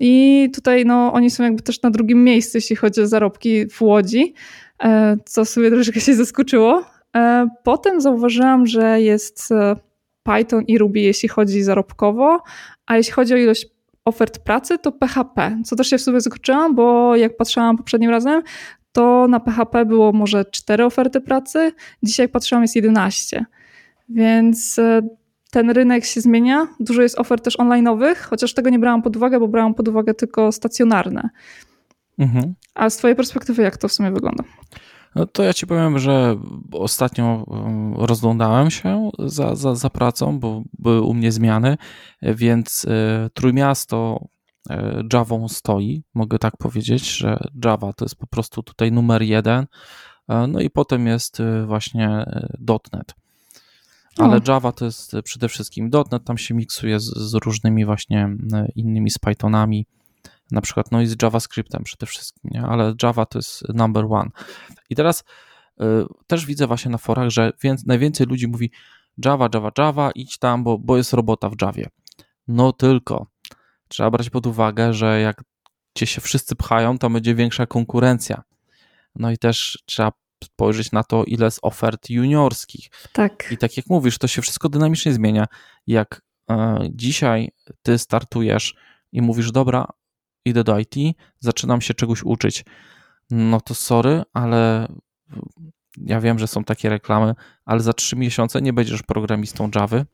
[0.00, 3.82] I tutaj no, oni są jakby też na drugim miejscu, jeśli chodzi o zarobki w
[3.82, 4.34] Łodzi,
[4.84, 6.84] e, co sobie troszeczkę się zaskoczyło.
[7.16, 9.48] E, potem zauważyłam, że jest
[10.26, 12.42] Python i Ruby, jeśli chodzi zarobkowo,
[12.86, 13.66] a jeśli chodzi o ilość
[14.04, 18.42] ofert pracy, to PHP, co też się w sobie zaskoczyłam, bo jak patrzyłam poprzednim razem,
[18.92, 23.44] to na PHP było może 4 oferty pracy, dzisiaj jak patrzyłam jest 11.
[24.08, 25.02] Więc e,
[25.50, 26.66] ten rynek się zmienia.
[26.80, 30.14] Dużo jest ofert też online'owych, chociaż tego nie brałam pod uwagę, bo brałam pod uwagę
[30.14, 31.30] tylko stacjonarne.
[32.18, 32.54] Mhm.
[32.74, 34.44] A z Twojej perspektywy, jak to w sumie wygląda?
[35.16, 36.36] No to ja ci powiem, że
[36.72, 41.76] ostatnio um, rozglądałem się za, za, za pracą, bo były u mnie zmiany,
[42.22, 44.28] więc e, Trójmiasto
[44.70, 49.66] e, Javą stoi, mogę tak powiedzieć, że Java to jest po prostu tutaj numer jeden,
[50.28, 52.24] e, no i potem jest właśnie
[52.92, 53.14] .NET.
[54.18, 58.28] Ale Java to jest przede wszystkim .NET, tam się miksuje z, z różnymi właśnie
[58.74, 59.86] innymi z Pythonami,
[60.50, 62.62] na przykład, no i z JavaScriptem przede wszystkim, nie?
[62.62, 64.30] ale Java to jest number one.
[64.90, 65.24] I teraz
[65.80, 65.84] y,
[66.26, 68.70] też widzę właśnie na forach, że więc, najwięcej ludzi mówi
[69.24, 71.86] Java, Java, Java, idź tam, bo, bo jest robota w Javie.
[72.48, 73.26] No tylko
[73.88, 75.42] trzeba brać pod uwagę, że jak
[75.94, 78.42] cię się wszyscy pchają, to będzie większa konkurencja.
[79.14, 80.12] No i też trzeba
[80.44, 82.90] spojrzeć na to, ile jest ofert juniorskich.
[83.12, 83.48] Tak.
[83.50, 85.46] I tak jak mówisz, to się wszystko dynamicznie zmienia.
[85.86, 87.50] Jak e, dzisiaj
[87.82, 88.74] ty startujesz
[89.12, 89.86] i mówisz, dobra,
[90.46, 90.94] idę do IT,
[91.40, 92.64] zaczynam się czegoś uczyć.
[93.30, 94.88] No to sorry, ale
[95.96, 100.04] ja wiem, że są takie reklamy, ale za trzy miesiące nie będziesz programistą Java.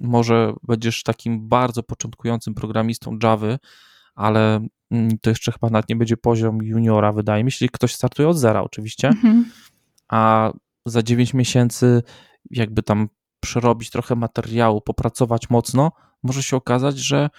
[0.00, 3.58] Może będziesz takim bardzo początkującym programistą Java,
[4.14, 7.94] ale mm, to jeszcze chyba nawet nie będzie poziom juniora, wydaje mi się, jeśli ktoś
[7.94, 9.44] startuje od zera oczywiście, mhm.
[10.08, 10.52] a
[10.86, 12.02] za 9 miesięcy
[12.50, 13.08] jakby tam
[13.40, 17.30] przerobić trochę materiału, popracować mocno, może się okazać, że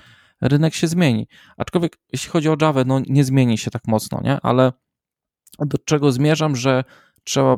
[0.42, 1.28] rynek się zmieni.
[1.58, 4.40] Aczkolwiek jeśli chodzi o Java, no nie zmieni się tak mocno, nie?
[4.42, 4.74] Ale
[5.60, 6.84] do czego zmierzam, że
[7.24, 7.58] trzeba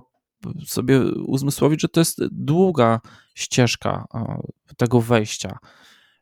[0.66, 3.02] sobie uzmysłowić, że to jest długa
[3.36, 4.08] ścieżka
[4.78, 5.58] tego wejścia.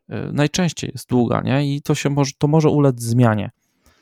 [0.08, 1.74] E, najczęściej jest długa, nie?
[1.76, 3.50] I to się może, to może ulec zmianie.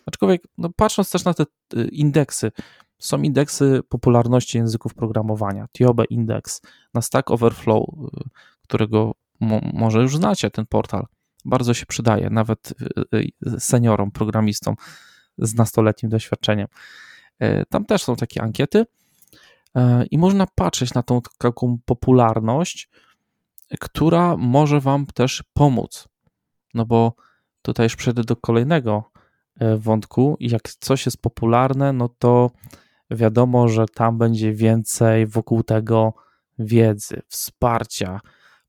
[0.07, 1.43] Aczkolwiek, no patrząc też na te
[1.77, 2.53] e, indeksy,
[2.99, 6.63] są indeksy popularności języków programowania, TIOBE Index,
[6.95, 8.29] na Stack Overflow, e,
[8.63, 11.07] którego mo, może już znacie, ten portal
[11.45, 12.75] bardzo się przydaje, nawet
[13.15, 14.75] y, y, seniorom, programistom
[15.39, 16.67] z nastoletnim doświadczeniem.
[17.69, 18.87] Tam też są takie ankiety
[20.11, 22.89] i można patrzeć na tą taką popularność,
[23.81, 26.09] która może Wam też pomóc.
[26.75, 27.15] No bo
[27.63, 29.11] tutaj już przejdę do kolejnego
[29.77, 30.37] wątku.
[30.41, 32.51] Jak coś jest popularne, no to
[33.11, 36.15] wiadomo, że tam będzie więcej wokół tego
[36.59, 38.21] wiedzy, wsparcia,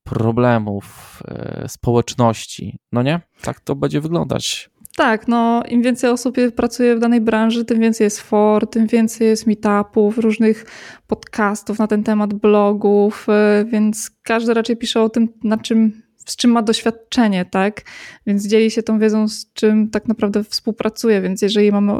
[0.04, 2.78] problemów, e, społeczności.
[2.92, 3.20] No nie?
[3.42, 4.70] Tak to będzie wyglądać.
[4.96, 9.28] Tak, no im więcej osób pracuje w danej branży, tym więcej jest for, tym więcej
[9.28, 10.66] jest meetupów, różnych
[11.06, 16.36] podcastów na ten temat, blogów, e, więc każdy raczej pisze o tym, na czym, z
[16.36, 17.82] czym ma doświadczenie, tak?
[18.26, 21.92] Więc dzieli się tą wiedzą, z czym tak naprawdę współpracuje, więc jeżeli mamy,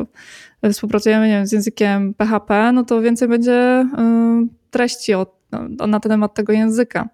[0.73, 3.87] współpracujemy nie wiem, z językiem PHP, no to więcej będzie
[4.71, 5.27] treści o,
[5.89, 7.09] na temat tego języka.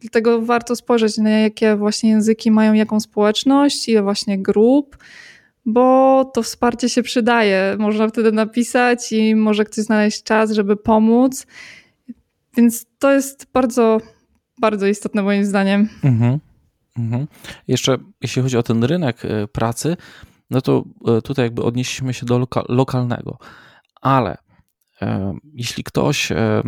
[0.00, 4.96] Dlatego warto spojrzeć na jakie właśnie języki mają jaką społeczność, ile właśnie grup,
[5.66, 7.76] bo to wsparcie się przydaje.
[7.78, 11.46] Można wtedy napisać i może ktoś znaleźć czas, żeby pomóc.
[12.56, 13.98] Więc to jest bardzo,
[14.60, 15.88] bardzo istotne moim zdaniem.
[16.04, 16.38] Mhm.
[16.98, 17.26] Mhm.
[17.68, 19.96] Jeszcze jeśli chodzi o ten rynek e, pracy,
[20.50, 23.38] no to e, tutaj jakby odnieśliśmy się do loka lokalnego,
[24.00, 24.38] ale
[25.02, 26.62] e, jeśli ktoś e,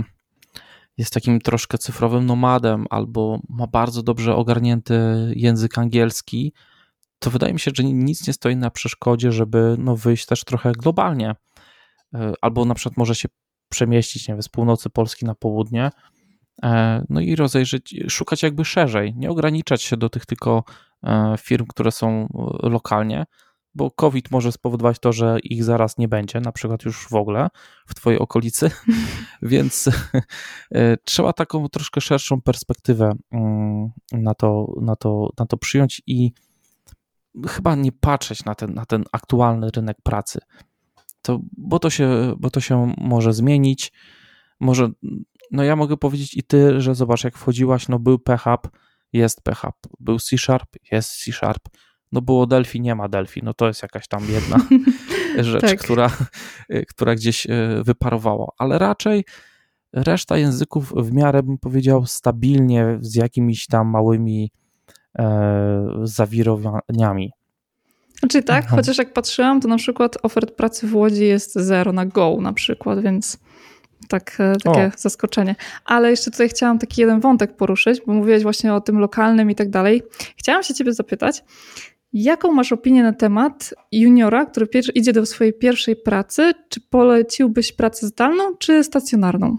[0.99, 4.95] jest takim troszkę cyfrowym nomadem albo ma bardzo dobrze ogarnięty
[5.37, 6.53] język angielski,
[7.23, 10.73] to wydaje mi się, że nic nie stoi na przeszkodzie, żeby no, wyjść też trochę
[10.73, 11.35] globalnie.
[12.15, 13.29] E, albo na przykład może się
[13.69, 15.91] przemieścić nie wiem, z północy Polski na południe,
[16.63, 20.65] e, no i rozejrzeć, szukać jakby szerzej, nie ograniczać się do tych tylko
[21.03, 22.29] e, firm, które są
[22.63, 23.25] lokalnie,
[23.75, 27.49] bo COVID może spowodować to, że ich zaraz nie będzie, na przykład już w ogóle
[27.87, 28.71] w Twojej okolicy,
[29.43, 29.91] więc
[30.75, 36.33] e, trzeba taką troszkę szerszą perspektywę mm, na to, na to, na to przyjąć i
[37.49, 40.41] chyba nie patrzeć na ten, na ten aktualny rynek pracy.
[41.23, 43.93] To, bo, to się, bo to się może zmienić.
[44.61, 44.91] Może,
[45.51, 48.69] no ja mogę powiedzieć i ty, że zobacz, jak wchodziłaś, no był PHP,
[49.13, 51.69] jest PHP, był C Sharp, jest C Sharp
[52.13, 54.57] no było Delphi, nie ma Delphi, no to jest jakaś tam jedna
[55.53, 55.79] rzecz, tak.
[55.79, 56.11] która,
[56.89, 59.25] która gdzieś e, wyparowała, ale raczej
[59.93, 64.51] reszta języków w miarę bym powiedział stabilnie z jakimiś tam małymi
[65.19, 67.33] e, zawirowaniami.
[68.19, 68.81] Znaczy tak, mhm.
[68.81, 72.53] chociaż jak patrzyłam, to na przykład ofert pracy w Łodzi jest zero na Go na
[72.53, 73.39] przykład, więc
[74.09, 74.91] tak, e, takie o.
[74.97, 75.57] zaskoczenie.
[75.85, 79.55] Ale jeszcze tutaj chciałam taki jeden wątek poruszyć, bo mówiłeś właśnie o tym lokalnym i
[79.55, 80.03] tak dalej.
[80.37, 81.45] Chciałam się ciebie zapytać,
[82.13, 86.53] Jaką masz opinię na temat juniora, który idzie do swojej pierwszej pracy?
[86.69, 89.59] Czy poleciłbyś pracę zdalną czy stacjonarną?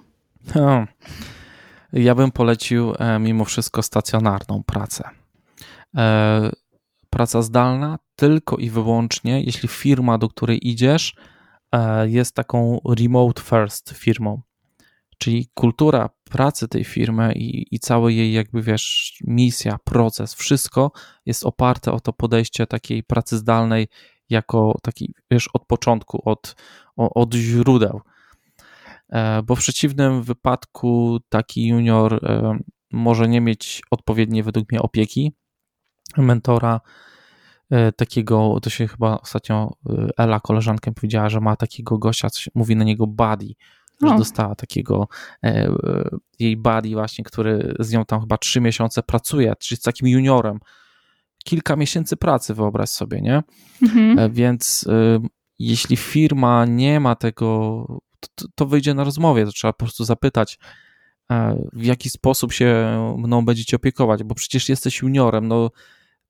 [1.94, 5.10] Ja bym polecił e, mimo wszystko stacjonarną pracę.
[5.98, 6.52] E,
[7.10, 11.16] praca zdalna tylko i wyłącznie, jeśli firma, do której idziesz,
[11.72, 14.42] e, jest taką remote first firmą.
[15.18, 20.92] Czyli kultura pracy tej firmy i, i całe jej, jakby wiesz, misja, proces, wszystko
[21.26, 23.88] jest oparte o to podejście takiej pracy zdalnej,
[24.30, 26.56] jako taki, wiesz, od początku, od,
[26.96, 28.02] od źródeł.
[29.10, 32.60] E, bo w przeciwnym wypadku taki junior e,
[32.92, 35.32] może nie mieć odpowiedniej, według mnie, opieki,
[36.18, 36.82] mentora,
[37.70, 39.74] e, takiego, to się chyba ostatnio
[40.18, 43.56] Ela, koleżanka powiedziała, że ma takiego gościa, mówi na niego buddy,
[44.02, 45.08] że dostała takiego
[45.44, 49.82] e, e, jej buddy właśnie, który z nią tam chyba trzy miesiące pracuje, czyli z
[49.82, 50.60] takim juniorem.
[51.46, 53.44] Kilka miesięcy pracy, wyobraź sobie, nie?
[53.82, 54.20] Mhm.
[54.20, 54.86] E, więc
[55.60, 57.86] jeśli firma nie ma tego,
[58.36, 60.60] to, to wyjdzie na rozmowie, to trzeba po prostu zapytać,
[61.74, 65.70] w jaki sposób się mną będziecie opiekować, bo przecież jesteś juniorem, no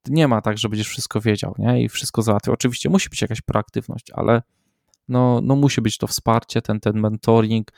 [0.07, 1.83] nie ma tak, że będziesz wszystko wiedział, nie?
[1.83, 2.53] I wszystko załatwiał.
[2.53, 4.41] Oczywiście musi być jakaś proaktywność, ale
[5.07, 7.71] no, no musi być to wsparcie, ten, ten mentoring,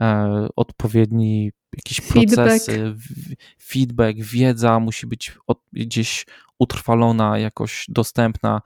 [0.00, 3.40] e, odpowiedni jakieś procesy, feedback.
[3.62, 6.26] feedback, wiedza musi być od, gdzieś
[6.58, 8.62] utrwalona, jakoś dostępna,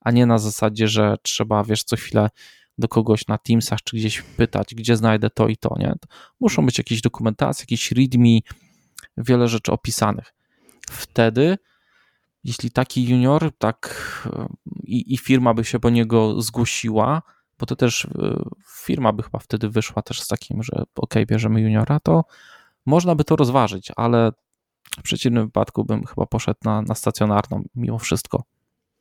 [0.00, 2.30] a nie na zasadzie, że trzeba, wiesz, co chwilę
[2.78, 5.92] do kogoś na Teamsach czy gdzieś pytać, gdzie znajdę to i to, nie?
[6.40, 8.38] Muszą być jakieś dokumentacje, jakieś readme,
[9.16, 10.34] wiele rzeczy opisanych.
[10.90, 11.58] Wtedy
[12.44, 13.88] jeśli taki junior, tak
[14.84, 17.22] i, i, firma by się po niego zgłosiła,
[17.58, 18.42] bo to też e,
[18.84, 22.24] firma by chyba wtedy wyszła też z takim, że ok, bierzemy juniora, to
[22.86, 24.32] można by to rozważyć, ale
[24.98, 28.42] w przeciwnym wypadku bym chyba poszedł na, na stacjonarną mimo wszystko.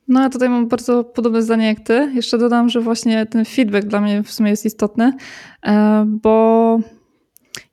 [0.08, 2.12] No, ja tutaj mam bardzo podobne zdanie jak ty.
[2.16, 5.14] Jeszcze dodam, że właśnie ten feedback dla mnie w sumie jest istotny,
[5.66, 6.80] e, bo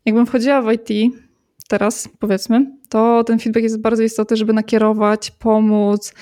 [0.05, 1.15] jakbym wchodziła w IT,
[1.69, 6.15] teraz, powiedzmy, to ten feedback jest bardzo istotny, żeby nakierować, pomóc.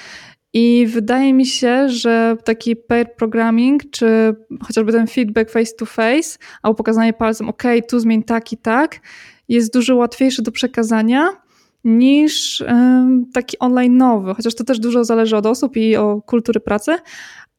[0.52, 6.38] I wydaje mi się, że taki pair programming, czy chociażby ten feedback face to face,
[6.62, 9.00] albo pokazanie palcem, OK, tu zmień tak i tak,
[9.48, 11.28] jest dużo łatwiejszy do przekazania
[11.84, 12.64] niż
[13.34, 16.96] taki online nowy, chociaż to też dużo zależy od osób i o kultury pracy,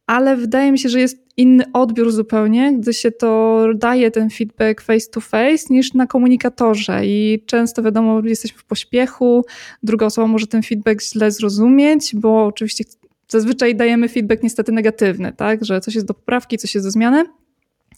[0.07, 4.81] ale wydaje mi się, że jest inny odbiór zupełnie, gdy się to daje ten feedback
[4.81, 7.05] face to face niż na komunikatorze.
[7.05, 9.45] I często wiadomo, jesteśmy w pośpiechu,
[9.83, 12.83] druga osoba może ten feedback źle zrozumieć, bo oczywiście
[13.27, 17.25] zazwyczaj dajemy feedback niestety negatywny, tak, że coś jest do poprawki, coś jest do zmiany.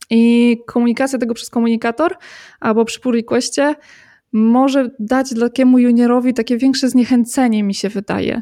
[0.10, 2.16] I komunikacja tego przez komunikator
[2.60, 3.76] albo przy pull requestie
[4.32, 8.42] może dać takiemu juniorowi takie większe zniechęcenie, mi się wydaje.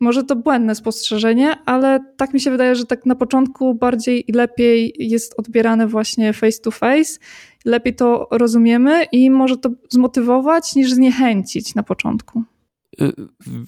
[0.00, 4.32] Może to błędne spostrzeżenie, ale tak mi się wydaje, że tak na początku bardziej i
[4.32, 7.18] lepiej jest odbierane właśnie face to face,
[7.64, 12.42] lepiej to rozumiemy i może to zmotywować niż zniechęcić na początku.
[13.00, 13.12] Y,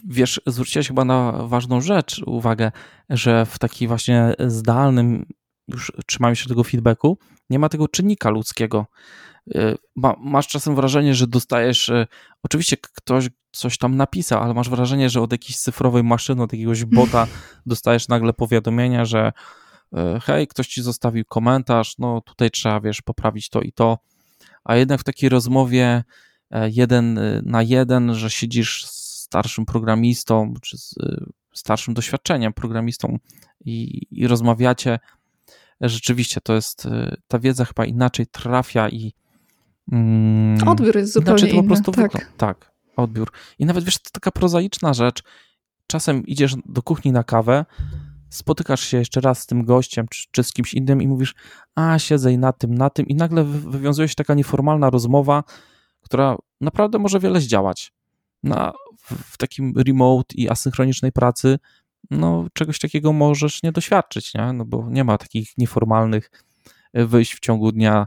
[0.08, 2.72] wiesz, zwróciłeś chyba na ważną rzecz uwagę,
[3.10, 5.26] że w takim właśnie zdalnym,
[5.68, 7.18] już trzymając się tego feedbacku,
[7.50, 8.86] nie ma tego czynnika ludzkiego.
[9.48, 12.06] Y, ma, masz czasem wrażenie, że dostajesz, y,
[12.42, 16.84] oczywiście ktoś coś tam napisał, ale masz wrażenie, że od jakiejś cyfrowej maszyny, od jakiegoś
[16.98, 17.26] bota
[17.66, 19.32] dostajesz nagle powiadomienia, że
[19.92, 23.98] y, hej, ktoś ci zostawił komentarz, no tutaj trzeba, wiesz, poprawić to i to,
[24.64, 26.04] a jednak w takiej rozmowie
[26.50, 30.94] e, jeden na jeden, że siedzisz z starszym programistą, czy z
[31.54, 33.18] starszym doświadczeniem programistą
[33.64, 34.98] i, i rozmawiacie,
[35.80, 36.88] rzeczywiście to jest,
[37.28, 39.12] ta wiedza chyba inaczej trafia i
[39.92, 41.62] Mm, odbiór jest zupełnie to inny.
[41.62, 42.32] po prostu tak.
[42.36, 43.32] Tak, odbiór.
[43.58, 45.22] I nawet wiesz, to taka prozaiczna rzecz.
[45.86, 47.64] Czasem idziesz do kuchni na kawę,
[48.30, 51.34] spotykasz się jeszcze raz z tym gościem czy, czy z kimś innym i mówisz,
[51.74, 55.44] a siedzę i na tym, na tym i nagle wywiązuje się taka nieformalna rozmowa,
[56.00, 57.92] która naprawdę może wiele zdziałać.
[58.42, 61.58] Na, w, w takim remote i asynchronicznej pracy
[62.10, 64.52] no, czegoś takiego możesz nie doświadczyć, nie?
[64.52, 66.30] No bo nie ma takich nieformalnych
[66.94, 68.06] wyjść w ciągu dnia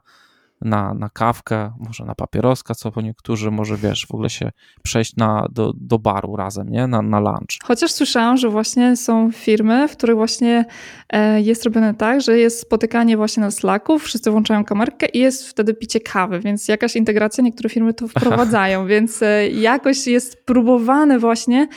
[0.65, 4.51] na, na kawkę, może na papieroska, co po niektórzy, może wiesz, w ogóle się
[4.83, 6.87] przejść na, do, do baru razem, nie?
[6.87, 7.57] Na, na lunch.
[7.63, 10.65] Chociaż słyszałam, że właśnie są firmy, w których właśnie
[11.09, 15.47] e, jest robione tak, że jest spotykanie właśnie na Slacku, wszyscy włączają kamerkę i jest
[15.47, 21.19] wtedy picie kawy, więc jakaś integracja, niektóre firmy to wprowadzają, więc e, jakoś jest próbowane
[21.19, 21.67] właśnie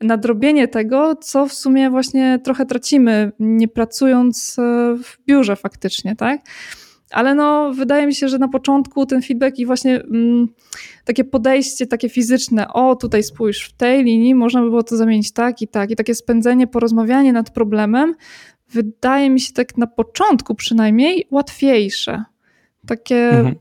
[0.00, 4.62] nadrobienie tego, co w sumie właśnie trochę tracimy, nie pracując e,
[5.02, 6.40] w biurze faktycznie, tak?
[7.10, 10.48] Ale no, wydaje mi się, że na początku ten feedback i właśnie mm,
[11.04, 15.32] takie podejście takie fizyczne, o tutaj spójrz w tej linii, można by było to zamienić
[15.32, 18.14] tak i tak, i takie spędzenie, porozmawianie nad problemem,
[18.68, 22.24] wydaje mi się tak na początku przynajmniej łatwiejsze.
[22.86, 23.28] Takie.
[23.28, 23.54] Mhm.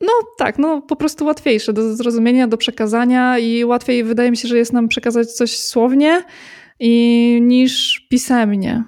[0.00, 4.48] No tak, no po prostu łatwiejsze do zrozumienia, do przekazania i łatwiej wydaje mi się,
[4.48, 6.22] że jest nam przekazać coś słownie
[6.80, 8.84] i, niż pisemnie.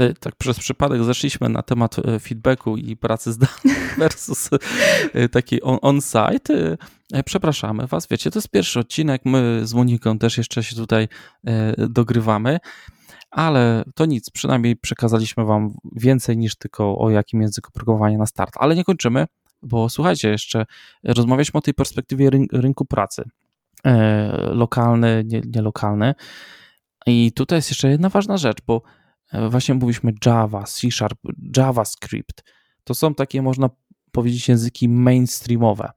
[0.00, 4.50] E, tak przez przypadek zeszliśmy na temat e, feedbacku i pracy zdalnej versus
[5.14, 6.76] e, takiej on-site.
[7.24, 11.08] Przepraszamy Was, wiecie, to jest pierwszy odcinek, my z Moniką też jeszcze się tutaj
[11.78, 12.58] dogrywamy,
[13.30, 18.54] ale to nic, przynajmniej przekazaliśmy Wam więcej niż tylko o jakim języku programowania na start.
[18.56, 19.26] Ale nie kończymy,
[19.62, 20.66] bo słuchajcie, jeszcze
[21.04, 23.24] rozmawialiśmy o tej perspektywie rynku pracy.
[24.50, 26.14] Lokalny, nielokalny.
[27.06, 28.82] Nie I tutaj jest jeszcze jedna ważna rzecz, bo
[29.50, 31.18] właśnie mówiliśmy Java, C Sharp,
[31.56, 32.44] JavaScript.
[32.84, 33.70] To są takie, można
[34.12, 35.90] powiedzieć, języki mainstreamowe.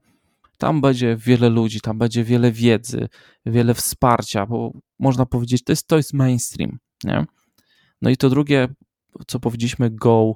[0.58, 3.08] Tam będzie wiele ludzi, tam będzie wiele wiedzy,
[3.46, 6.78] wiele wsparcia, bo można powiedzieć, to jest, to jest mainstream.
[7.04, 7.24] Nie?
[8.02, 8.68] No i to drugie,
[9.26, 10.34] co powiedzieliśmy, Go,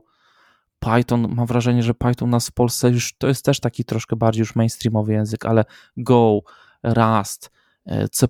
[0.78, 4.40] Python, mam wrażenie, że Python nas w Polsce już to jest też taki troszkę bardziej
[4.40, 5.64] już mainstreamowy język, ale
[5.96, 6.40] Go,
[6.82, 7.50] Rust,
[7.86, 8.26] e, C,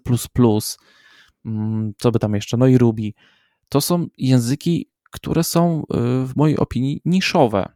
[1.47, 3.13] mm, co by tam jeszcze, no i Ruby
[3.69, 5.85] to są języki, które są y,
[6.27, 7.73] w mojej opinii niszowe.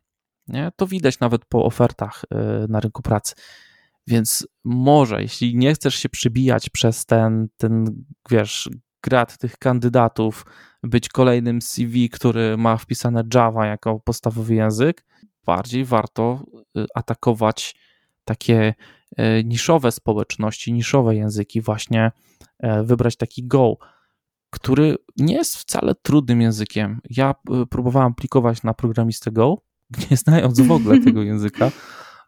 [0.49, 0.73] Nie?
[0.77, 3.35] To widać nawet po ofertach y, na rynku pracy.
[4.07, 8.71] Więc może, jeśli nie chcesz się przybijać przez ten, ten wiesz,
[9.03, 10.47] grad tych kandydatów,
[10.83, 15.05] być kolejnym CV, który ma wpisane Java jako podstawowy język,
[15.47, 16.45] bardziej warto
[16.79, 17.75] y, atakować
[18.25, 18.75] takie
[19.45, 22.13] niszowe społeczności, niszowe języki, właśnie
[22.59, 23.77] e, wybrać taki Go
[24.53, 27.01] który nie jest wcale trudnym językiem.
[27.11, 29.63] Ja y, próbowałem aplikować na programistę Go,
[30.11, 31.71] nie znając w ogóle tego języka.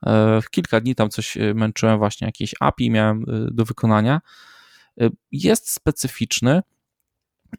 [0.06, 4.20] E, w kilka dni tam coś y, męczyłem, właśnie jakieś API miałem y, do wykonania.
[5.32, 6.62] Jest specyficzny,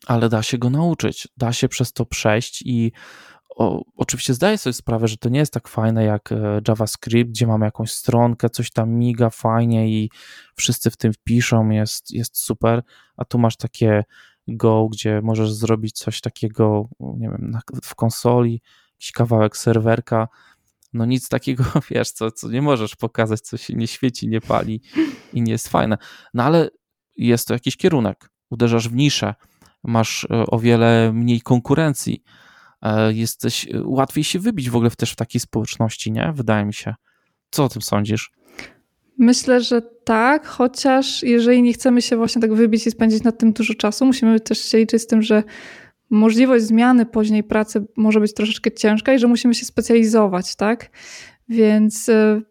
[0.07, 2.91] ale da się go nauczyć, da się przez to przejść i
[3.55, 7.47] o, oczywiście zdaję sobie sprawę, że to nie jest tak fajne jak e, JavaScript, gdzie
[7.47, 10.09] mamy jakąś stronkę, coś tam miga fajnie i
[10.55, 12.83] wszyscy w tym piszą, jest, jest super,
[13.17, 14.03] a tu masz takie
[14.47, 18.61] Go, gdzie możesz zrobić coś takiego, nie wiem, w konsoli,
[18.93, 20.27] jakiś kawałek serwerka,
[20.93, 24.81] no nic takiego, wiesz, co, co nie możesz pokazać, co się nie świeci, nie pali
[25.33, 25.97] i nie jest fajne.
[26.33, 26.69] No ale
[27.17, 28.29] jest to jakiś kierunek.
[28.49, 29.35] Uderzasz w niszę,
[29.83, 32.23] masz e, o wiele mniej konkurencji,
[32.81, 36.31] e, jesteś, e, łatwiej się wybić w ogóle też w takiej społeczności, nie?
[36.35, 36.95] Wydaje mi się.
[37.51, 38.31] Co o tym sądzisz?
[39.17, 43.53] Myślę, że tak, chociaż jeżeli nie chcemy się właśnie tak wybić i spędzić nad tym
[43.53, 45.43] dużo czasu, musimy też się liczyć z tym, że
[46.09, 50.89] możliwość zmiany później pracy może być troszeczkę ciężka i że musimy się specjalizować, tak?
[51.49, 52.41] Więc y,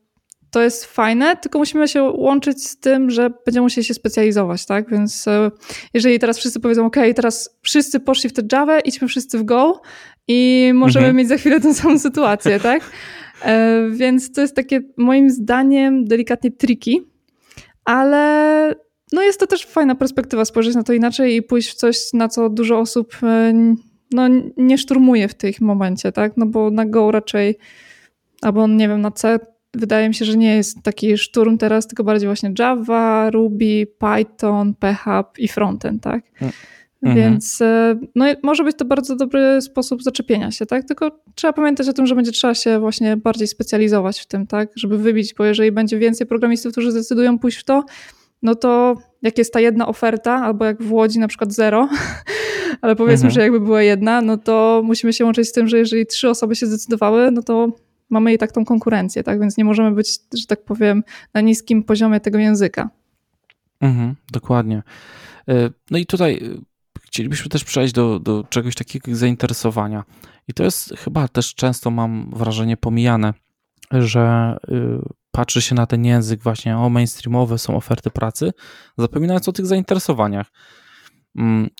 [0.50, 4.90] to jest fajne, tylko musimy się łączyć z tym, że będziemy musieli się specjalizować, tak?
[4.90, 5.30] Więc y,
[5.94, 9.80] jeżeli teraz wszyscy powiedzą, OK, teraz wszyscy poszli w tę Java, idźmy wszyscy w Go
[10.28, 11.16] i możemy mhm.
[11.16, 12.82] mieć za chwilę tę samą sytuację, tak?
[13.44, 16.96] E, więc to jest takie moim zdaniem delikatnie tricky,
[17.84, 18.74] ale
[19.12, 22.28] no jest to też fajna perspektywa spojrzeć na to inaczej i pójść w coś, na
[22.28, 23.52] co dużo osób e,
[24.12, 26.36] no, nie szturmuje w tym momencie, tak?
[26.36, 27.58] No bo na Go raczej,
[28.42, 29.38] albo nie wiem, na C
[29.74, 34.74] wydaje mi się, że nie jest taki szturm teraz, tylko bardziej właśnie Java, Ruby, Python,
[34.74, 36.24] PHP i frontend, tak?
[36.40, 36.52] Mm.
[37.04, 37.16] Mhm.
[37.16, 40.84] Więc e, no, może być to bardzo dobry sposób zaczepienia się, tak?
[40.84, 44.68] Tylko trzeba pamiętać o tym, że będzie trzeba się właśnie bardziej specjalizować w tym, tak?
[44.76, 47.84] Żeby wybić, bo jeżeli będzie więcej programistów, którzy zdecydują pójść w to,
[48.42, 51.88] no to jak jest ta jedna oferta, albo jak w Łodzi na przykład zero,
[52.82, 53.34] ale powiedzmy, mhm.
[53.34, 56.56] że jakby była jedna, no to musimy się łączyć z tym, że jeżeli trzy osoby
[56.56, 57.68] się zdecydowały, no to
[58.10, 59.40] mamy i tak tą konkurencję, tak?
[59.40, 62.90] Więc nie możemy być, że tak powiem, na niskim poziomie tego języka.
[63.80, 64.82] Mhm, dokładnie.
[65.48, 66.40] E, no i tutaj
[67.02, 70.04] chcielibyśmy też przejść do, do czegoś takiego jak zainteresowania.
[70.48, 73.34] I to jest chyba też często mam wrażenie pomijane,
[73.90, 78.52] że y, patrzy się na ten język właśnie, o mainstreamowe są oferty pracy,
[78.98, 80.46] zapominając o tych zainteresowaniach.
[81.36, 81.70] Mm,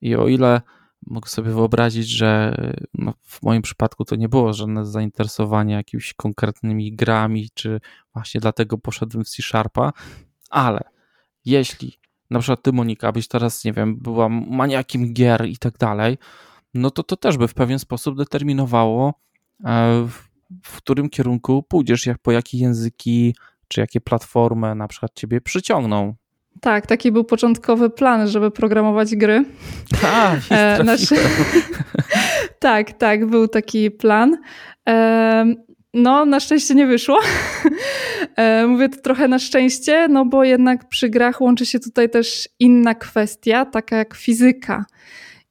[0.00, 0.60] I o ile
[1.06, 2.56] mogę sobie wyobrazić, że
[2.94, 7.80] no, w moim przypadku to nie było żadne zainteresowanie jakimiś konkretnymi grami, czy
[8.14, 9.92] właśnie dlatego poszedłem w C-Sharpa,
[10.50, 10.80] ale
[11.44, 11.98] jeśli
[12.30, 16.18] na przykład ty Monika byś teraz, nie wiem, była maniakiem gier i tak dalej,
[16.74, 19.14] no to to też by w pewien sposób determinowało
[19.64, 20.06] e,
[20.62, 23.34] w którym kierunku pójdziesz, jak po jakie języki
[23.68, 26.14] czy jakie platformy na przykład ciebie przyciągną.
[26.60, 29.44] Tak, taki był początkowy plan, żeby programować gry.
[30.04, 31.00] A, e, nasz...
[32.58, 34.36] tak, tak, był taki plan.
[34.88, 35.54] E,
[35.94, 37.20] no, na szczęście nie wyszło.
[38.36, 42.48] E, mówię to trochę na szczęście, no bo jednak przy grach łączy się tutaj też
[42.58, 44.84] inna kwestia, taka jak fizyka.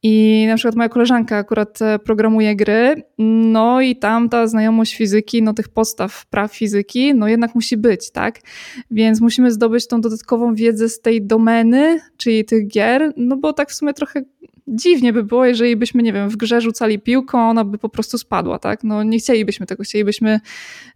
[0.07, 5.43] I na przykład moja koleżanka akurat e, programuje gry, no i tam ta znajomość fizyki,
[5.43, 8.39] no tych podstaw praw fizyki, no jednak musi być, tak?
[8.91, 13.69] Więc musimy zdobyć tą dodatkową wiedzę z tej domeny, czyli tych gier, no bo tak
[13.69, 14.21] w sumie trochę
[14.67, 18.17] dziwnie by było, jeżeli byśmy, nie wiem, w grze rzucali piłką, ona by po prostu
[18.17, 18.83] spadła, tak?
[18.83, 20.39] No nie chcielibyśmy tego, chcielibyśmy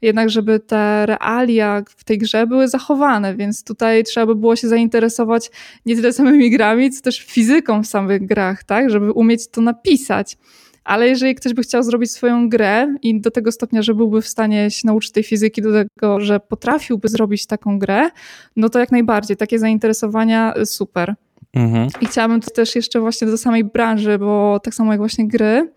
[0.01, 4.67] jednak, żeby te realia w tej grze były zachowane, więc tutaj trzeba by było się
[4.67, 5.51] zainteresować
[5.85, 8.89] nie tyle samymi grami, co też fizyką w samych grach, tak?
[8.89, 10.37] Żeby umieć to napisać.
[10.83, 14.27] Ale jeżeli ktoś by chciał zrobić swoją grę i do tego stopnia, że byłby w
[14.27, 18.09] stanie się nauczyć tej fizyki, do tego, że potrafiłby zrobić taką grę,
[18.55, 21.15] no to jak najbardziej, takie zainteresowania super.
[21.53, 21.87] Mhm.
[22.01, 25.71] I chciałabym tu też jeszcze właśnie do samej branży, bo tak samo jak właśnie gry,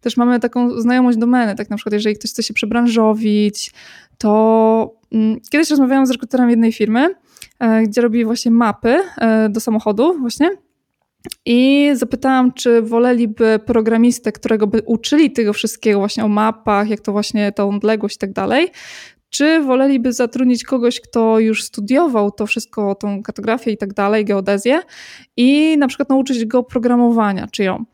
[0.00, 1.54] też mamy taką znajomość domeny.
[1.54, 3.72] Tak na przykład, jeżeli ktoś chce się przebranżowić,
[4.18, 7.14] to mm, kiedyś rozmawiałam z rekruterem jednej firmy,
[7.58, 10.50] e, gdzie robi właśnie mapy e, do samochodu właśnie.
[11.44, 17.12] I zapytałam, czy woleliby programistę, którego by uczyli tego wszystkiego właśnie o mapach, jak to
[17.12, 18.68] właśnie tą odległość i tak dalej,
[19.30, 24.80] czy woleliby zatrudnić kogoś, kto już studiował to wszystko, tą kartografię i tak dalej, geodezję
[25.36, 27.84] i na przykład nauczyć go programowania, czy ją.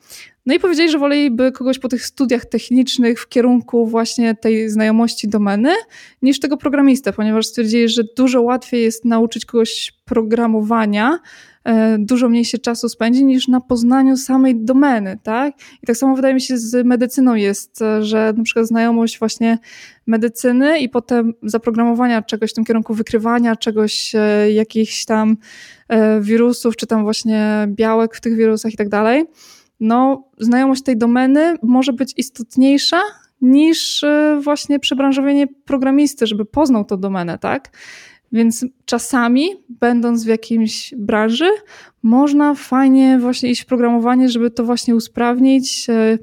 [0.47, 5.29] No i powiedzieli, że woleliby kogoś po tych studiach technicznych w kierunku właśnie tej znajomości
[5.29, 5.73] domeny
[6.23, 11.19] niż tego programistę, ponieważ stwierdzili, że dużo łatwiej jest nauczyć kogoś programowania,
[11.99, 15.55] dużo mniej się czasu spędzi niż na poznaniu samej domeny, tak?
[15.83, 19.59] I tak samo wydaje mi się z medycyną jest, e, że na przykład znajomość właśnie
[20.07, 25.37] medycyny i potem zaprogramowania czegoś w tym kierunku wykrywania czegoś, e, jakichś tam
[26.21, 29.25] wirusów, czy tam właśnie białek w tych wirusach i tak dalej,
[29.81, 33.01] no znajomość tej domeny może być istotniejsza
[33.41, 34.05] niż
[34.41, 37.71] właśnie przebranżowienie programisty, żeby poznał tą domenę, tak?
[38.35, 41.49] Więc czasami, będąc w jakiejś branży,
[42.03, 46.19] można fajnie właśnie iść w programowanie, żeby to właśnie usprawnić e,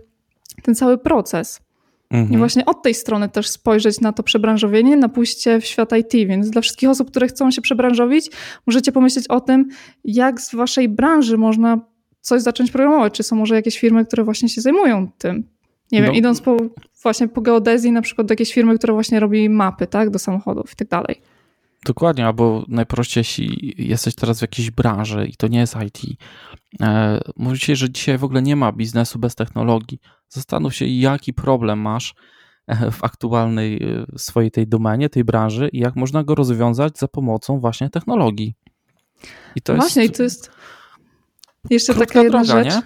[0.64, 1.62] ten cały proces.
[2.10, 2.34] Mhm.
[2.34, 6.28] I właśnie od tej strony też spojrzeć na to przebranżowienie, na pójście w świat IT.
[6.28, 8.32] Więc dla wszystkich osób, które chcą się przebranżowić,
[8.68, 9.70] możecie pomyśleć o tym,
[10.04, 11.80] jak z waszej branży można
[12.22, 13.14] coś zacząć programować?
[13.14, 15.44] Czy są może jakieś firmy, które właśnie się zajmują tym?
[15.92, 16.18] Nie wiem, no.
[16.18, 16.58] idąc po,
[17.04, 20.74] właśnie po geodezji, na przykład do jakiejś firmy, która właśnie robi mapy, tak, do samochodów
[20.74, 21.22] i tak dalej.
[21.86, 26.18] Dokładnie, albo najprościej, jeśli jesteś teraz w jakiejś branży i to nie jest IT,
[26.82, 30.00] e, mówicie, że dzisiaj w ogóle nie ma biznesu bez technologii.
[30.30, 32.14] Zastanów się, jaki problem masz
[32.68, 37.08] e, w aktualnej e, swojej tej domenie, tej branży i jak można go rozwiązać za
[37.08, 38.56] pomocą właśnie technologii.
[39.56, 40.14] I to właśnie, jest...
[40.14, 40.52] i to jest
[41.70, 42.74] jeszcze taka jedna droga, rzecz.
[42.74, 42.82] Nie?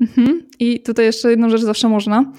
[0.00, 0.48] Mhm.
[0.58, 2.32] I tutaj jeszcze jedną rzecz zawsze można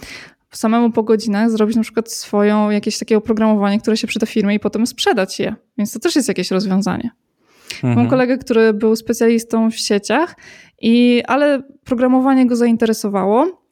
[0.52, 4.60] samemu po godzinach zrobić na przykład swoją, jakieś takie oprogramowanie, które się przyda firmie i
[4.60, 5.56] potem sprzedać je.
[5.78, 7.12] Więc to też jest jakieś rozwiązanie.
[7.74, 7.96] Mhm.
[7.96, 10.36] Mam kolegę, który był specjalistą w sieciach,
[10.82, 13.68] i, ale programowanie go zainteresowało,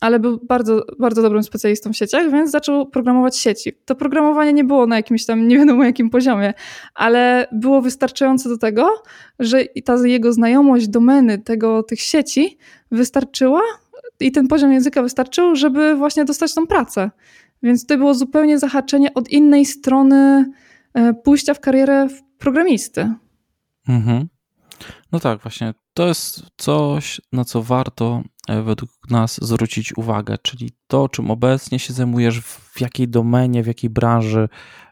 [0.00, 3.72] ale był bardzo, bardzo dobrym specjalistą w sieciach, więc zaczął programować sieci.
[3.84, 6.54] To programowanie nie było na jakimś tam nie wiadomo jakim poziomie,
[6.94, 9.02] ale było wystarczające do tego,
[9.38, 12.58] że ta jego znajomość domeny tego, tych sieci
[12.90, 13.60] wystarczyła,
[14.20, 17.10] i ten poziom języka wystarczył, żeby właśnie dostać tą pracę.
[17.62, 20.52] Więc to było zupełnie zahaczenie od innej strony
[20.94, 22.08] e, pójścia w karierę
[22.38, 23.14] programisty.
[23.88, 24.28] Mhm.
[25.12, 25.74] No tak, właśnie.
[25.94, 31.78] To jest coś, na co warto e, według nas zwrócić uwagę, czyli to, czym obecnie
[31.78, 34.48] się zajmujesz, w jakiej domenie, w jakiej branży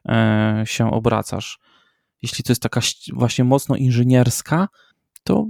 [0.08, 1.58] e, się obracasz.
[2.22, 2.80] Jeśli to jest taka
[3.12, 4.68] właśnie mocno inżynierska,
[5.24, 5.46] to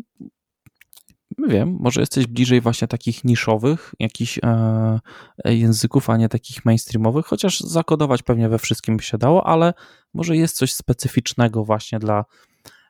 [1.48, 5.00] wiem, może jesteś bliżej właśnie takich niszowych jakichś e,
[5.44, 9.74] języków, a nie takich mainstreamowych, chociaż zakodować pewnie we wszystkim by się dało, ale
[10.14, 12.24] może jest coś specyficznego właśnie dla,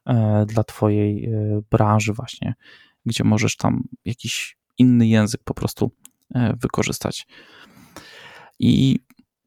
[0.06, 2.54] e, dla twojej e, branży właśnie,
[3.06, 5.90] gdzie możesz tam jakiś inny język po prostu
[6.34, 7.26] e, wykorzystać.
[8.58, 8.98] I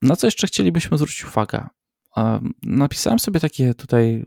[0.01, 1.67] na co jeszcze chcielibyśmy zwrócić uwagę?
[2.17, 4.25] E, napisałem sobie takie tutaj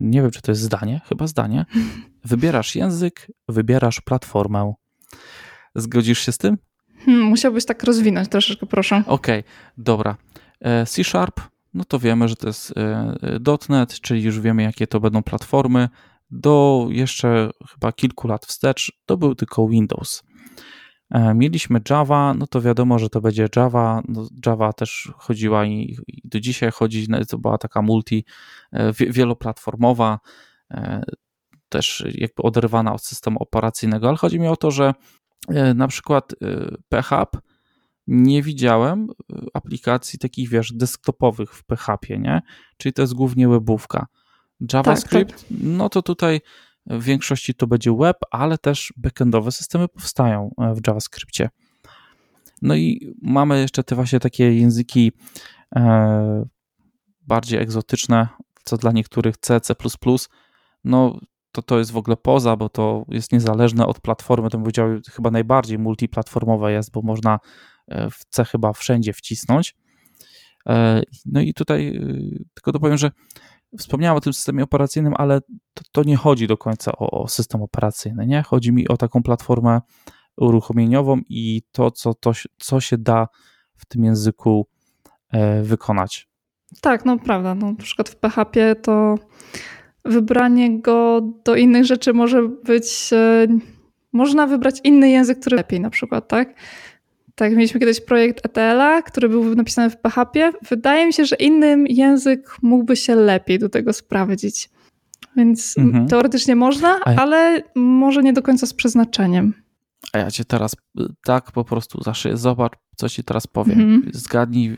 [0.00, 1.66] nie wiem, czy to jest zdanie, chyba zdanie.
[2.24, 4.72] Wybierasz język, wybierasz platformę.
[5.74, 6.58] Zgodzisz się z tym?
[7.04, 9.02] Hmm, musiałbyś tak rozwinąć troszeczkę, proszę.
[9.06, 10.16] Okej, okay, dobra.
[10.60, 11.40] E, C Sharp,
[11.74, 15.88] no to wiemy, że to jest e, .NET, czyli już wiemy, jakie to będą platformy.
[16.30, 20.22] Do jeszcze chyba kilku lat wstecz to był tylko Windows.
[21.12, 24.02] E, mieliśmy Java, no to wiadomo, że to będzie Java.
[24.08, 28.24] No Java też chodziła i, i do dzisiaj chodzi, no to była taka multi,
[28.72, 30.18] e, wieloplatformowa,
[30.70, 31.02] e,
[31.68, 34.94] też jakby oderwana od systemu operacyjnego, ale chodzi mi o to, że
[35.74, 36.34] na przykład
[36.88, 37.38] PHP
[38.06, 39.08] nie widziałem
[39.54, 42.42] aplikacji takich, wiesz, desktopowych w PHP, nie?
[42.76, 44.06] Czyli to jest głównie webówka.
[44.72, 45.58] JavaScript, tak, tak.
[45.62, 46.40] no to tutaj
[46.86, 51.50] w większości to będzie web, ale też backendowe systemy powstają e, w JavaScriptie.
[52.62, 55.12] No i mamy jeszcze te właśnie takie języki
[55.76, 56.44] e,
[57.20, 58.28] bardziej egzotyczne,
[58.64, 59.74] co dla niektórych C, C++.
[60.84, 61.20] No
[61.52, 64.88] to to jest w ogóle poza, bo to jest niezależne od platformy, to bym powiedział
[65.10, 67.38] chyba najbardziej multiplatformowe jest, bo można
[67.88, 69.76] e, w C chyba wszędzie wcisnąć.
[71.26, 72.00] No i tutaj
[72.54, 73.10] tylko dopowiem, że
[73.78, 75.40] Wspomniałem o tym systemie operacyjnym, ale
[75.74, 78.26] to, to nie chodzi do końca o, o, system operacyjny.
[78.26, 78.42] Nie?
[78.42, 79.80] Chodzi mi o taką platformę
[80.36, 83.28] uruchomieniową i to, co, to, co się da
[83.76, 84.66] w tym języku
[85.30, 86.28] e, wykonać.
[86.80, 87.54] Tak, no prawda.
[87.54, 89.14] No, na przykład w PHP to
[90.04, 93.12] wybranie go do innych rzeczy może być.
[93.12, 93.46] E,
[94.12, 96.54] można wybrać inny język, który lepiej na przykład, tak?
[97.34, 100.52] Tak, mieliśmy kiedyś projekt ETL-a, który był napisany w PHP.
[100.68, 104.70] Wydaje mi się, że inny język mógłby się lepiej do tego sprawdzić.
[105.36, 106.08] Więc mhm.
[106.08, 109.54] teoretycznie można, ale może nie do końca z przeznaczeniem.
[110.12, 112.36] A ja cię teraz y, tak po prostu zaszyję.
[112.36, 113.80] Zobacz, co ci teraz powiem.
[113.80, 114.02] Mhm.
[114.14, 114.76] Zgadnij, y,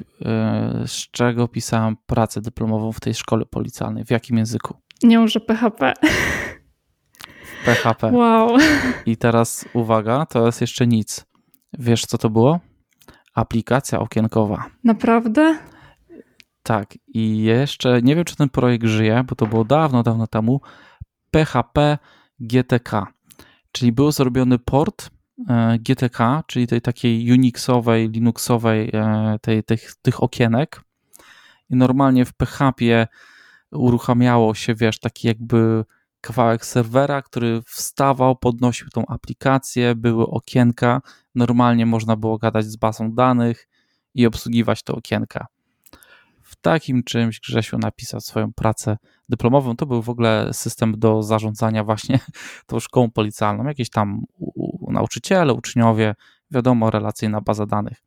[0.86, 4.04] z czego pisałem pracę dyplomową w tej szkole policjalnej.
[4.04, 4.74] W jakim języku?
[5.02, 5.92] Nie może PHP.
[7.64, 8.12] PHP.
[8.12, 8.56] Wow.
[9.06, 11.26] I teraz uwaga, to jest jeszcze nic.
[11.78, 12.60] Wiesz, co to było?
[13.34, 14.64] Aplikacja okienkowa.
[14.84, 15.58] Naprawdę?
[16.62, 16.98] Tak.
[17.06, 20.60] I jeszcze nie wiem, czy ten projekt żyje, bo to było dawno, dawno temu.
[21.30, 21.98] PHP
[22.40, 23.06] GTK.
[23.72, 25.10] Czyli był zrobiony port
[25.48, 30.80] e, GTK, czyli tej takiej Unixowej, Linuxowej e, tej, tych, tych okienek.
[31.70, 33.06] I normalnie w PHP
[33.72, 35.84] uruchamiało się, wiesz, taki jakby
[36.24, 41.02] kawałek serwera, który wstawał, podnosił tą aplikację, były okienka.
[41.34, 43.68] Normalnie można było gadać z bazą danych
[44.14, 45.46] i obsługiwać te okienka.
[46.42, 48.98] W takim czymś Grzesiu napisał swoją pracę
[49.28, 49.76] dyplomową.
[49.76, 52.18] To był w ogóle system do zarządzania właśnie
[52.66, 53.64] tą szkołą policjalną.
[53.64, 54.24] Jakieś tam
[54.88, 56.14] nauczyciele, uczniowie,
[56.50, 58.02] wiadomo, relacyjna baza danych.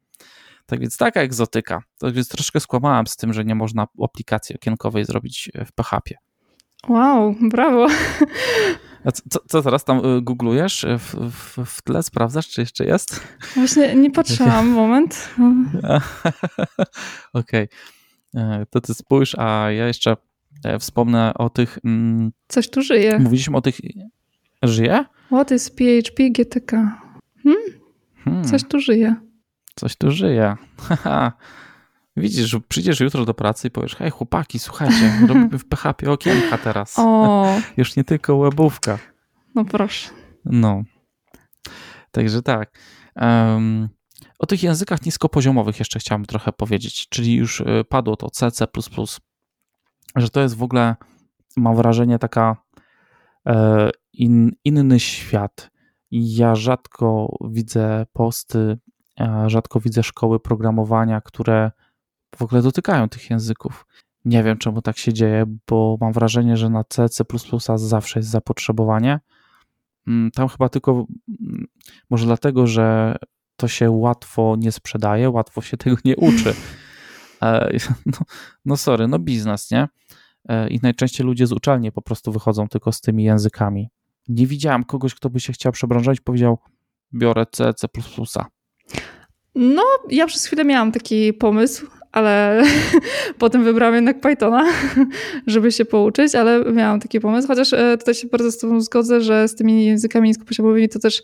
[0.66, 1.84] Tak więc taka egzotyka.
[1.98, 6.27] Tak więc troszkę skłamałem z tym, że nie można aplikacji okienkowej zrobić w PHP.
[6.88, 7.88] Wow, brawo.
[9.06, 10.86] A co, co teraz tam y, googlujesz?
[11.00, 13.22] W, w, w tle sprawdzasz, czy jeszcze jest?
[13.56, 15.30] Właśnie nie patrzyłam, moment.
[17.34, 17.64] Okej.
[17.64, 17.68] Okay.
[18.36, 20.18] E, to ty spójrz, a ja jeszcze
[20.66, 21.80] e, wspomnę o tych...
[21.86, 23.20] Mm, Coś tu żyje.
[23.20, 23.78] Mówiliśmy o tych...
[24.64, 25.06] Żyje?
[25.26, 26.72] What is PHP GTK?
[27.44, 27.64] Hmm?
[28.24, 28.44] Hmm.
[28.44, 29.16] Coś tu żyje.
[29.76, 30.56] Coś tu żyje.
[32.18, 36.58] Widzisz, że przyjdziesz jutro do pracy i powiesz, hej chłopaki, słuchajcie, robimy w PHP okienka
[36.58, 36.96] teraz.
[37.00, 37.46] O.
[37.78, 39.00] Już nie tylko webówka.
[39.56, 40.10] No proszę.
[40.46, 40.84] No.
[42.12, 42.80] Także tak.
[43.16, 43.90] Um,
[44.40, 48.66] o tych językach niskopoziomowych jeszcze chciałem trochę powiedzieć, czyli już y, padło to C, C++,
[50.16, 50.96] że to jest w ogóle,
[51.58, 52.56] mam wrażenie, taka
[53.48, 55.72] e, in, inny świat.
[56.12, 58.78] Ja rzadko widzę posty,
[59.48, 61.72] rzadko widzę szkoły programowania, które
[62.38, 63.86] w ogóle dotykają tych języków.
[64.26, 67.24] Nie wiem, czemu tak się dzieje, bo mam wrażenie, że na C, C
[67.76, 69.20] zawsze jest zapotrzebowanie.
[70.08, 71.68] Mm, tam chyba tylko, mm,
[72.10, 73.16] może dlatego, że
[73.56, 76.54] to się łatwo nie sprzedaje, łatwo się tego nie uczy.
[77.42, 78.18] E, no,
[78.66, 79.88] no sorry, no biznes, nie?
[80.50, 83.90] E, I najczęściej ludzie z uczelni po prostu wychodzą tylko z tymi językami.
[84.28, 86.58] Nie widziałem kogoś, kto by się chciał przebranżować, powiedział
[87.14, 87.88] biorę C, C++.
[89.56, 92.64] No, ja przez chwilę miałam taki pomysł, ale
[93.40, 94.66] potem wybrałam jednak Pythona,
[95.48, 99.22] żeby się pouczyć, ale miałam taki pomysł, chociaż e, tutaj się bardzo z tobą zgodzę,
[99.22, 101.22] że z tymi językami niskopoziomowymi to też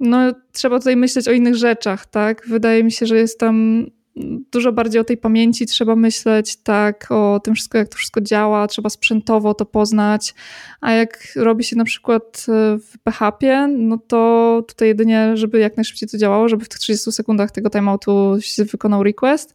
[0.00, 0.18] no,
[0.52, 2.46] trzeba tutaj myśleć o innych rzeczach, tak?
[2.46, 3.86] Wydaje mi się, że jest tam
[4.52, 8.66] dużo bardziej o tej pamięci trzeba myśleć, tak, o tym wszystko, jak to wszystko działa,
[8.66, 10.34] trzeba sprzętowo to poznać,
[10.80, 15.76] a jak robi się na przykład e, w PHP, no to tutaj jedynie, żeby jak
[15.76, 19.54] najszybciej to działało, żeby w tych 30 sekundach tego timeoutu się wykonał request,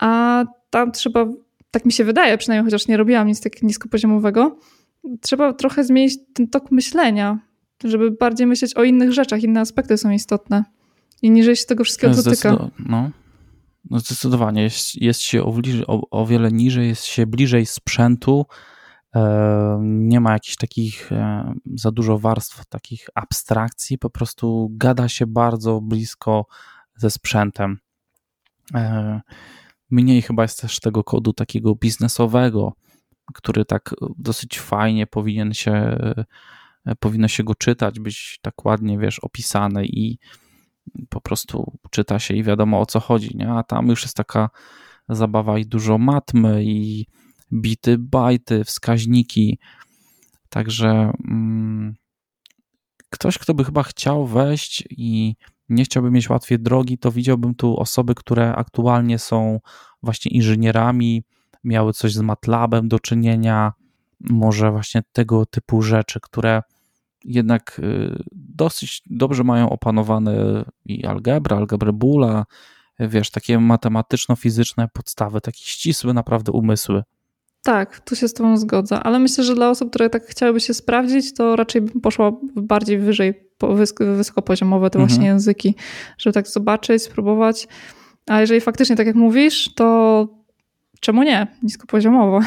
[0.00, 1.26] a tam trzeba,
[1.70, 4.58] tak mi się wydaje, przynajmniej chociaż nie robiłam nic tak niskopoziomowego,
[5.20, 7.38] trzeba trochę zmienić ten tok myślenia,
[7.84, 10.64] żeby bardziej myśleć o innych rzeczach, inne aspekty są istotne.
[11.22, 12.70] I niżej się tego wszystkiego dotyka.
[12.78, 13.10] No,
[13.90, 14.62] no zdecydowanie.
[14.62, 15.54] Jest, jest się o,
[15.86, 18.46] o, o, wiele niżej, jest się bliżej sprzętu.
[19.14, 23.98] E, nie ma jakichś takich e, za dużo warstw, takich abstrakcji.
[23.98, 26.46] Po prostu gada się bardzo blisko
[26.96, 27.78] ze sprzętem.
[28.74, 29.20] E,
[29.90, 32.72] mniej chyba jest też tego kodu takiego biznesowego,
[33.34, 35.98] który tak dosyć fajnie powinien się,
[37.00, 40.18] powinno się go czytać, być tak ładnie, wiesz, opisany i
[41.08, 43.50] po prostu czyta się i wiadomo o co chodzi, nie?
[43.50, 44.50] A tam już jest taka
[45.08, 47.06] zabawa i dużo matmy i
[47.52, 49.58] bity, bajty, wskaźniki.
[50.48, 51.94] Także mm,
[53.10, 55.34] ktoś, kto by chyba chciał wejść i
[55.70, 59.60] nie chciałby mieć łatwiej drogi, to widziałbym tu osoby, które aktualnie są
[60.02, 61.24] właśnie inżynierami,
[61.64, 63.72] miały coś z MATLABem do czynienia,
[64.20, 66.62] może właśnie tego typu rzeczy, które
[67.24, 72.46] jednak y, dosyć dobrze mają opanowane i algebra, algebrę Boola,
[73.00, 77.02] wiesz, takie matematyczno-fizyczne podstawy, takie ścisłe naprawdę umysły.
[77.62, 80.74] Tak, tu się z Tobą zgodzę, ale myślę, że dla osób, które tak chciałyby się
[80.74, 83.34] sprawdzić, to raczej bym poszła bardziej wyżej,
[84.00, 85.08] wysokopoziomowe te mhm.
[85.08, 85.74] właśnie języki,
[86.18, 87.68] żeby tak zobaczyć, spróbować.
[88.26, 90.28] A jeżeli faktycznie, tak jak mówisz, to
[91.00, 91.46] czemu nie?
[91.62, 92.40] Niskopoziomowo.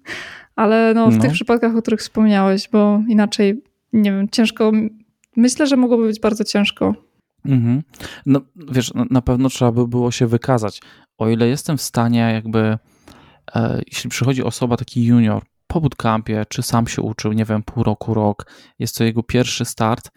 [0.56, 1.22] ale no, w no.
[1.22, 3.62] tych przypadkach, o których wspomniałeś, bo inaczej
[3.92, 4.72] nie wiem, ciężko.
[5.36, 6.94] Myślę, że mogłoby być bardzo ciężko.
[7.44, 7.82] Mhm.
[8.26, 8.40] No
[8.72, 10.82] wiesz, na pewno trzeba by było się wykazać.
[11.18, 12.78] O ile jestem w stanie, jakby,
[13.86, 18.14] jeśli przychodzi osoba, taki junior, po bootcampie, czy sam się uczył, nie wiem, pół roku,
[18.14, 18.46] rok,
[18.78, 20.10] jest to jego pierwszy start,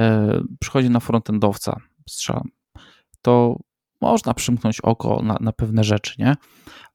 [0.00, 2.48] e, przychodzi na frontendowca, strzelam,
[3.22, 3.56] to
[4.00, 6.36] można przymknąć oko na, na pewne rzeczy, nie?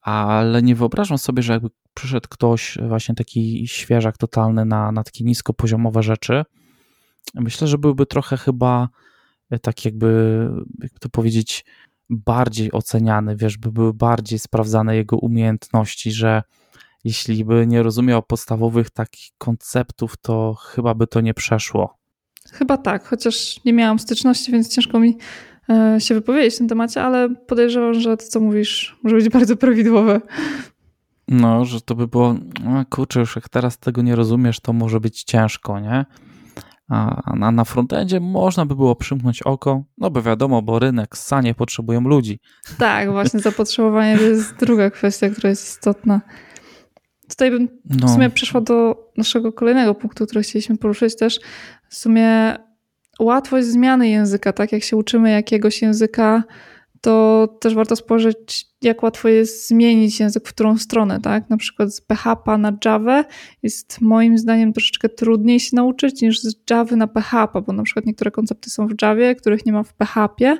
[0.01, 5.23] Ale nie wyobrażam sobie, że jakby przyszedł ktoś właśnie taki świeżak totalny na, na takie
[5.23, 6.43] niskopoziomowe rzeczy,
[7.35, 8.89] myślę, że byłby trochę chyba
[9.49, 10.49] e, tak jakby,
[10.81, 11.65] jak to powiedzieć,
[12.09, 16.43] bardziej oceniany, wiesz, by były bardziej sprawdzane jego umiejętności, że
[17.03, 21.97] jeśli by nie rozumiał podstawowych takich konceptów, to chyba by to nie przeszło.
[22.51, 25.17] Chyba tak, chociaż nie miałam styczności, więc ciężko mi
[25.69, 29.57] e, się wypowiedzieć w tym temacie, ale podejrzewam, że to, co mówisz, może być bardzo
[29.57, 30.21] prawidłowe.
[31.27, 34.99] No, że to by było, no kurczę, już jak teraz tego nie rozumiesz, to może
[34.99, 36.05] być ciężko, nie?
[36.89, 41.53] A na, na frontendzie można by było przymknąć oko, no bo wiadomo, bo rynek, sanie
[41.53, 42.39] potrzebują ludzi.
[42.77, 46.21] Tak, właśnie zapotrzebowanie to jest druga kwestia, która jest istotna.
[47.29, 48.07] Tutaj bym no.
[48.07, 51.39] w sumie przeszła do naszego kolejnego punktu, który chcieliśmy poruszyć też.
[51.89, 52.55] W sumie
[53.19, 56.43] łatwość zmiany języka, tak jak się uczymy jakiegoś języka,
[57.01, 61.49] to też warto spojrzeć, jak łatwo jest zmienić język w którą stronę, tak?
[61.49, 63.25] Na przykład z PHP na Java
[63.63, 68.05] jest moim zdaniem troszeczkę trudniej się nauczyć niż z Java na PHP, bo na przykład
[68.05, 70.57] niektóre koncepty są w Javie, których nie ma w PHP.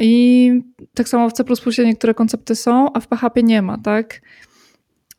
[0.00, 0.52] I
[0.94, 1.44] tak samo w C
[1.84, 4.20] niektóre koncepty są, a w PHP nie ma, tak?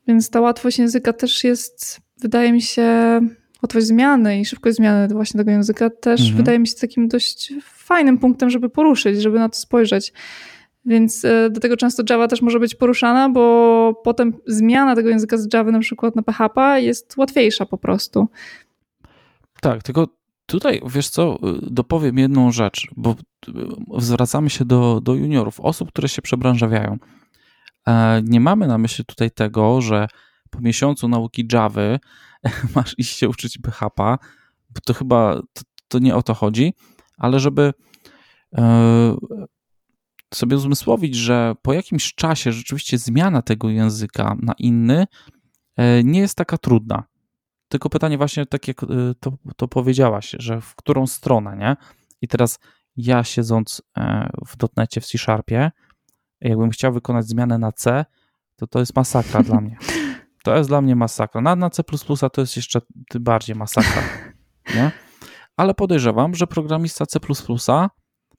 [0.08, 3.20] Więc ta łatwość języka też jest, wydaje mi się,
[3.64, 6.38] łatwość zmiany i szybkość zmiany właśnie tego języka też mhm.
[6.38, 10.14] wydaje mi się takim dość fajnym punktem, żeby poruszyć, żeby na to spojrzeć.
[10.86, 15.38] Więc e, do tego często Java też może być poruszana, bo potem zmiana tego języka
[15.38, 18.28] z Java na przykład na PHP jest łatwiejsza po prostu.
[19.62, 20.08] Tak, tylko
[20.46, 23.16] tutaj, wiesz co, dopowiem jedną rzecz, bo
[23.98, 26.98] zwracamy się do, do juniorów, osób, które się przebranżawiają.
[27.88, 30.08] E, nie mamy na myśli tutaj tego, że
[30.50, 31.98] po miesiącu nauki Java
[32.76, 34.18] masz iść się uczyć PHP,
[34.70, 36.74] bo to chyba to, to nie o to chodzi,
[37.18, 37.74] ale żeby
[38.58, 39.18] e,
[40.34, 45.08] sobie uzmysłowić, że po jakimś czasie rzeczywiście zmiana tego języka na inny
[45.78, 47.04] e, nie jest taka trudna.
[47.68, 48.82] Tylko pytanie właśnie, tak jak
[49.20, 51.76] to, to powiedziałaś, że w którą stronę, nie?
[52.22, 52.60] I teraz
[52.96, 53.82] ja siedząc
[54.48, 55.72] w dotnecie w C-Sharpie,
[56.42, 58.06] jakbym chciał wykonać zmianę na C,
[58.56, 59.78] to to jest masakra dla mnie.
[60.50, 61.42] To jest dla mnie masakra.
[61.42, 61.84] Na, na C
[62.34, 62.82] to jest jeszcze
[63.20, 64.02] bardziej masakra.
[64.76, 64.92] Nie?
[65.58, 67.20] Ale podejrzewam, że programista C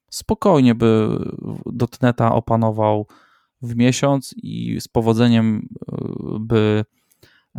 [0.09, 1.17] spokojnie by
[1.65, 3.07] dotneta opanował
[3.61, 5.97] w miesiąc i z powodzeniem e,
[6.39, 6.85] by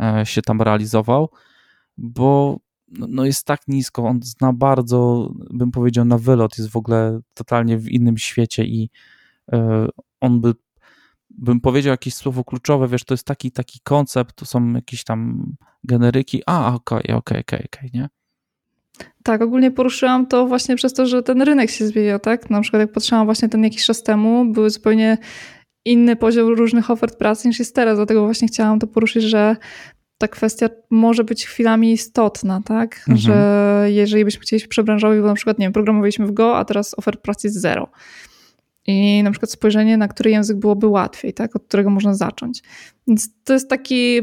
[0.01, 1.29] e, się tam realizował,
[1.97, 6.77] bo no, no jest tak nisko, on zna bardzo, bym powiedział, na wylot, jest w
[6.77, 8.89] ogóle totalnie w innym świecie i
[9.51, 9.87] e,
[10.21, 10.53] on by,
[11.37, 15.51] bym powiedział jakieś słowo kluczowe, wiesz, to jest taki, taki koncept, to są jakieś tam
[15.83, 18.09] generyki, a okej, okej, okej, okej, nie?
[19.23, 22.49] Tak, ogólnie poruszyłam to właśnie przez to, że ten rynek się zmieniał, tak?
[22.49, 25.17] Na przykład jak patrzyłam właśnie ten jakiś czas temu, były zupełnie
[25.85, 29.55] inny poziom różnych ofert pracy niż jest teraz, dlatego właśnie chciałam to poruszyć, że
[30.17, 32.95] ta kwestia może być chwilami istotna, tak?
[32.97, 33.17] Mhm.
[33.17, 36.65] Że jeżeli byśmy chcieli się przebranżować, bo na przykład, nie wiem, programowaliśmy w Go, a
[36.65, 37.89] teraz ofert pracy jest zero
[38.87, 42.63] i na przykład spojrzenie, na który język byłoby łatwiej, tak, od którego można zacząć.
[43.07, 44.21] Więc to jest taki,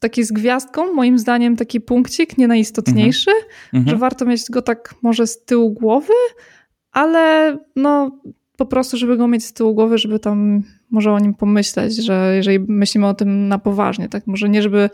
[0.00, 3.30] taki z gwiazdką, moim zdaniem, taki punkcik, nie najistotniejszy,
[3.72, 3.90] mhm.
[3.90, 6.14] że warto mieć go tak może z tyłu głowy,
[6.92, 8.18] ale no
[8.56, 12.32] po prostu, żeby go mieć z tyłu głowy, żeby tam może o nim pomyśleć, że
[12.36, 14.90] jeżeli myślimy o tym na poważnie, tak, może nie żeby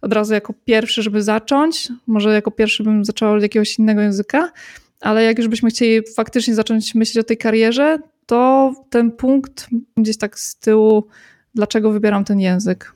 [0.00, 4.52] od razu jako pierwszy, żeby zacząć, może jako pierwszy bym zaczęła od jakiegoś innego języka,
[5.00, 7.98] ale jak już byśmy chcieli faktycznie zacząć myśleć o tej karierze,
[8.32, 11.06] to ten punkt gdzieś tak z tyłu,
[11.54, 12.94] dlaczego wybieram ten język.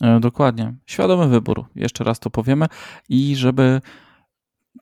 [0.00, 0.74] E, dokładnie.
[0.86, 1.64] Świadomy wybór.
[1.74, 2.66] Jeszcze raz to powiemy.
[3.08, 3.80] I żeby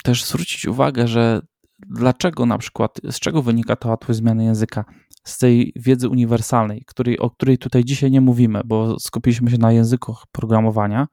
[0.02, 1.40] też zwrócić uwagę, że
[1.78, 4.84] dlaczego na przykład, z czego wynika ta łatwość zmiany języka?
[5.24, 9.72] Z tej wiedzy uniwersalnej, której, o której tutaj dzisiaj nie mówimy, bo skupiliśmy się na
[9.72, 11.06] językach programowania,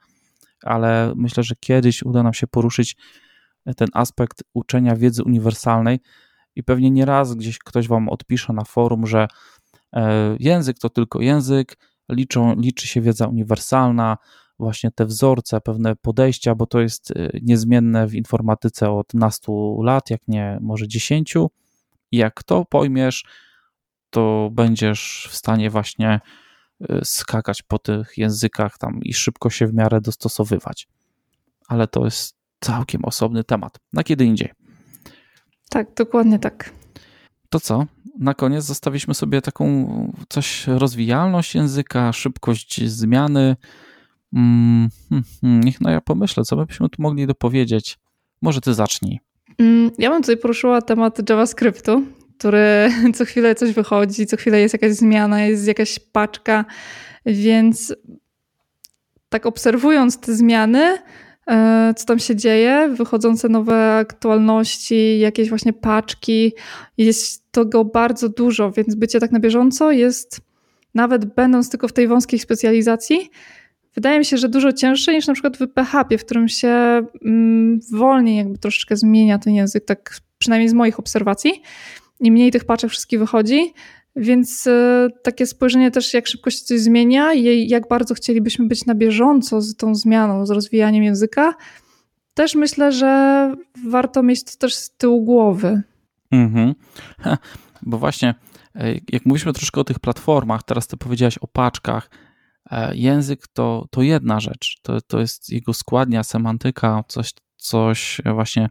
[0.64, 2.96] ale myślę, że kiedyś uda nam się poruszyć
[3.76, 6.00] ten aspekt uczenia wiedzy uniwersalnej,
[6.58, 9.28] i pewnie nie raz gdzieś ktoś wam odpisze na forum, że
[9.94, 11.78] e, język to tylko język,
[12.10, 14.18] liczą, liczy się wiedza uniwersalna,
[14.60, 20.10] właśnie te wzorce, pewne podejścia, bo to jest e, niezmienne w informatyce od nastu lat,
[20.10, 21.50] jak nie może dziesięciu.
[22.12, 23.26] Jak to pojmiesz,
[24.10, 26.20] to będziesz w stanie właśnie
[26.90, 30.88] e, skakać po tych językach tam i szybko się w miarę dostosowywać.
[31.68, 33.80] Ale to jest całkiem osobny temat.
[33.94, 34.67] Na kiedy indziej.
[35.70, 36.72] Tak, dokładnie tak.
[37.50, 37.86] To co?
[38.20, 39.88] Na koniec zostawiliśmy sobie taką
[40.30, 43.56] coś rozwijalność języka, szybkość zmiany.
[44.34, 47.98] Mm, hmm, hmm, niech no ja pomyślę, co byśmy tu mogli dopowiedzieć.
[48.42, 49.20] Może ty zacznij.
[49.58, 52.04] Mm, ja bym tutaj poruszyła temat JavaScriptu,
[52.38, 56.66] który co chwilę coś wychodzi, co chwilę jest jakaś zmiana, jest jakaś paczka,
[57.26, 57.96] więc
[59.30, 60.98] tak obserwując te zmiany,
[61.96, 66.54] co tam się dzieje, wychodzące nowe aktualności, jakieś właśnie paczki.
[66.98, 70.42] Jest tego bardzo dużo, więc bycie tak na bieżąco jest,
[70.94, 73.30] nawet będąc tylko w tej wąskiej specjalizacji,
[73.96, 76.70] wydaje mi się, że dużo cięższe niż na przykład w PHP, w którym się
[77.26, 81.62] mm, wolniej jakby troszeczkę zmienia ten język, tak przynajmniej z moich obserwacji.
[82.20, 83.74] I mniej tych paczek wszystkich wychodzi,
[84.18, 88.86] więc e, takie spojrzenie też, jak szybko się coś zmienia i jak bardzo chcielibyśmy być
[88.86, 91.54] na bieżąco z tą zmianą, z rozwijaniem języka,
[92.34, 93.54] też myślę, że
[93.90, 95.82] warto mieć to też z tyłu głowy.
[96.32, 96.76] Mhm.
[97.82, 98.36] Bo właśnie,
[98.76, 102.10] e, jak mówiliśmy troszkę o tych platformach, teraz ty powiedziałaś o paczkach.
[102.72, 108.70] E, język to, to jedna rzecz, to, to jest jego składnia, semantyka, coś, coś właśnie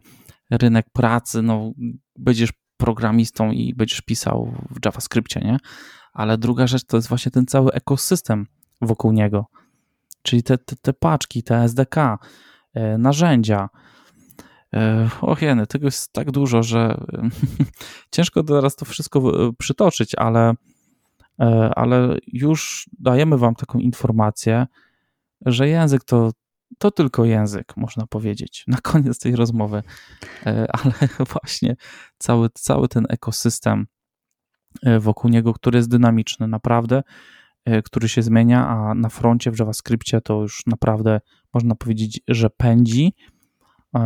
[0.51, 1.71] rynek pracy, no
[2.15, 5.57] będziesz programistą i będziesz pisał w JavaScriptie, nie?
[6.13, 8.47] Ale druga rzecz to jest właśnie ten cały ekosystem
[8.81, 9.45] wokół niego,
[10.21, 11.97] czyli te, te, te paczki, te SDK,
[12.73, 13.69] e, narzędzia.
[14.73, 17.05] E, och jeny, tego jest tak dużo, że
[18.15, 20.53] ciężko teraz to wszystko przytoczyć, ale,
[21.75, 24.67] ale już dajemy wam taką informację,
[25.45, 26.31] że język to
[26.77, 29.83] to tylko język, można powiedzieć, na koniec tej rozmowy,
[30.45, 30.93] e, ale
[31.33, 31.75] właśnie
[32.17, 33.87] cały, cały ten ekosystem
[34.83, 37.03] e, wokół niego, który jest dynamiczny, naprawdę,
[37.65, 41.21] e, który się zmienia, a na froncie w JavaScriptie to już naprawdę
[41.53, 43.13] można powiedzieć, że pędzi.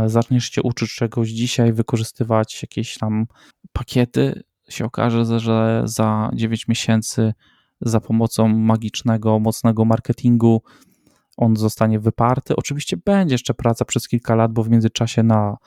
[0.05, 3.26] Zaczniesz się uczyć czegoś dzisiaj, wykorzystywać jakieś tam
[3.74, 7.34] pakiety, się okaże, że za 9 miesięcy
[7.82, 10.61] za pomocą magicznego, mocnego marketingu
[11.38, 12.55] on zostanie wyparty.
[12.55, 15.57] Oczywiście będzie jeszcze praca przez kilka lat, bo w międzyczasie na,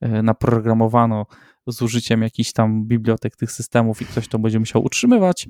[0.00, 1.26] e, naprogramowano
[1.66, 5.48] z użyciem jakichś tam bibliotek tych systemów i ktoś to będzie musiał utrzymywać.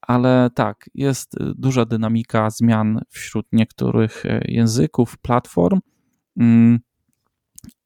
[0.00, 5.80] Ale tak, jest duża dynamika zmian wśród niektórych e, języków, platform.
[6.36, 6.80] Mm,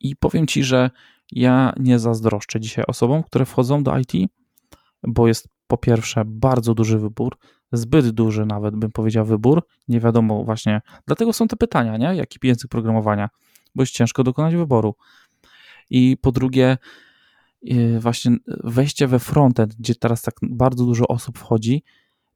[0.00, 0.90] I powiem ci, że
[1.32, 4.12] ja nie zazdroszczę dzisiaj osobom, które wchodzą do IT,
[5.02, 7.36] bo jest po pierwsze bardzo duży wybór,
[7.72, 12.16] zbyt duży nawet bym powiedział wybór, nie wiadomo właśnie, dlatego są te pytania, nie?
[12.16, 13.28] jaki język programowania,
[13.74, 14.94] bo jest ciężko dokonać wyboru.
[15.90, 16.78] I po drugie
[17.70, 21.82] y, właśnie wejście we frontend, gdzie teraz tak bardzo dużo osób wchodzi,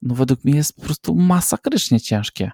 [0.02, 2.50] no według mnie jest po prostu masakrycznie ciężkie.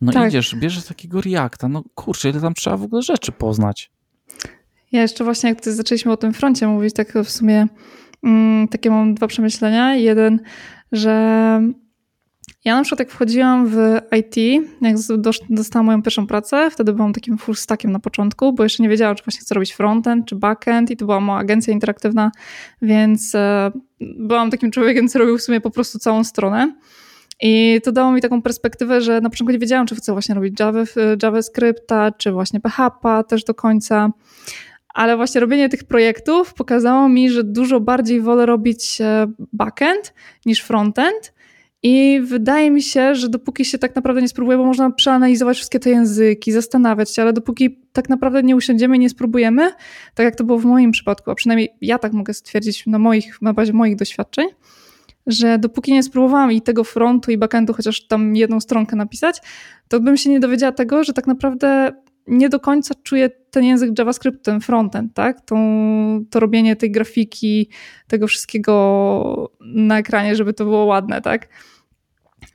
[0.00, 0.28] No tak.
[0.28, 3.90] idziesz, bierzesz takiego Reacta, no kurczę, ile tam trzeba w ogóle rzeczy poznać.
[4.92, 7.66] Ja jeszcze właśnie, jak zaczęliśmy o tym froncie mówić, tak w sumie
[8.70, 9.94] takie mam dwa przemyślenia.
[9.94, 10.40] Jeden,
[10.92, 11.12] że
[12.64, 13.76] ja na przykład jak wchodziłam w
[14.18, 14.36] IT,
[14.80, 14.96] jak
[15.50, 19.16] dostałam moją pierwszą pracę, wtedy byłam takim full stackiem na początku, bo jeszcze nie wiedziałam,
[19.16, 22.30] czy właśnie chcę robić frontend, czy backend i to była moja agencja interaktywna,
[22.82, 26.74] więc e, byłam takim człowiekiem, co robił w sumie po prostu całą stronę.
[27.42, 30.60] I to dało mi taką perspektywę, że na początku nie wiedziałam, czy chcę właśnie robić
[30.60, 30.82] Java,
[31.22, 34.10] JavaScripta, czy właśnie PHP też do końca.
[34.94, 40.14] Ale właśnie robienie tych projektów pokazało mi, że dużo bardziej wolę robić e, backend
[40.46, 41.32] niż frontend.
[41.82, 45.80] I wydaje mi się, że dopóki się tak naprawdę nie spróbuje, bo można przeanalizować wszystkie
[45.80, 49.72] te języki, zastanawiać się, ale dopóki tak naprawdę nie usiądziemy i nie spróbujemy,
[50.14, 53.42] tak jak to było w moim przypadku, a przynajmniej ja tak mogę stwierdzić na, moich,
[53.42, 54.46] na bazie moich doświadczeń,
[55.26, 59.40] że dopóki nie spróbowałam i tego frontu i backendu, chociaż tam jedną stronkę napisać,
[59.88, 61.92] to bym się nie dowiedziała tego, że tak naprawdę
[62.26, 65.40] nie do końca czuję ten język JavaScript, ten frontend, tak?
[65.40, 65.56] To,
[66.30, 67.68] to robienie tej grafiki,
[68.08, 71.48] tego wszystkiego na ekranie, żeby to było ładne, tak?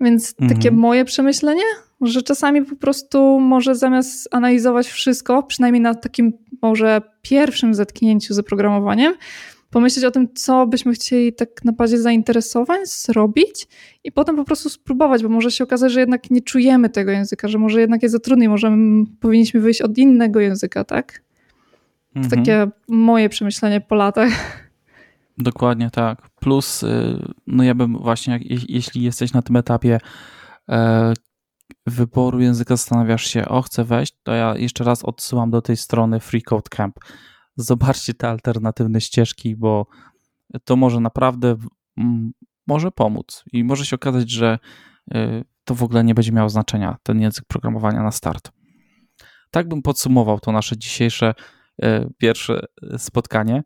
[0.01, 0.57] Więc mhm.
[0.57, 1.63] takie moje przemyślenie,
[2.01, 8.45] że czasami po prostu może zamiast analizować wszystko, przynajmniej na takim może pierwszym zetknięciu z
[8.45, 9.13] programowaniem,
[9.76, 13.67] pomyśleć o tym, co byśmy chcieli tak na bazie zainteresowań zrobić
[14.03, 17.47] i potem po prostu spróbować, bo może się okazać, że jednak nie czujemy tego języka,
[17.47, 18.78] że może jednak jest za trudny, może
[19.19, 21.21] powinniśmy wyjść od innego języka, tak?
[22.13, 22.30] To mhm.
[22.30, 24.32] takie moje przemyślenie po latach.
[25.38, 26.30] Dokładnie tak.
[26.30, 26.88] Plus, y,
[27.47, 29.99] no ja bym właśnie, jeśli jesteś na tym etapie
[30.69, 31.13] e,
[31.88, 36.19] wyboru języka, zastanawiasz się, o chcę wejść, to ja jeszcze raz odsyłam do tej strony
[36.19, 36.95] Free Code Camp
[37.56, 39.88] zobaczcie te alternatywne ścieżki, bo
[40.64, 41.58] to może naprawdę
[42.68, 44.60] może pomóc i może się okazać, że
[45.16, 48.51] y, to w ogóle nie będzie miało znaczenia, ten język programowania na start.
[49.51, 51.34] Tak bym podsumował to nasze dzisiejsze
[51.84, 52.66] y, pierwsze
[52.97, 53.64] spotkanie.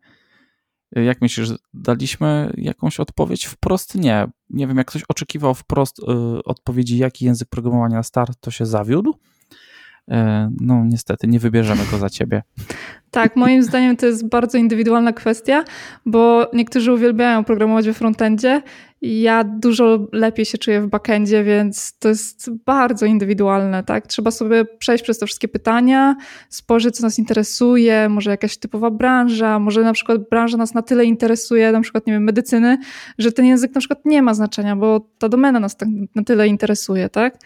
[0.98, 3.96] Y, jak myślisz, daliśmy jakąś odpowiedź wprost?
[3.96, 4.28] Nie.
[4.50, 6.00] Nie wiem, jak ktoś oczekiwał wprost
[6.46, 9.20] odpowiedzi, jaki język programowania na start, to się zawiódł.
[10.10, 12.42] E, no niestety nie wybierzemy go za ciebie.
[13.12, 15.64] Tak, moim zdaniem to jest bardzo indywidualna kwestia,
[16.06, 18.62] bo niektórzy uwielbiają programować we frontendzie.
[19.02, 24.08] Ja dużo lepiej się czuję w backendzie, więc to jest bardzo indywidualne, tak?
[24.08, 26.16] Trzeba sobie przejść przez te wszystkie pytania,
[26.50, 31.06] spojrzeć, co nas interesuje, może jakaś typowa branża, może na przykład branża nas na tyle
[31.06, 32.78] interesuje, na przykład, nie wiem, medycyny,
[33.18, 36.48] że ten język na przykład nie ma znaczenia, bo ta domena nas tak na tyle
[36.48, 37.38] interesuje, tak?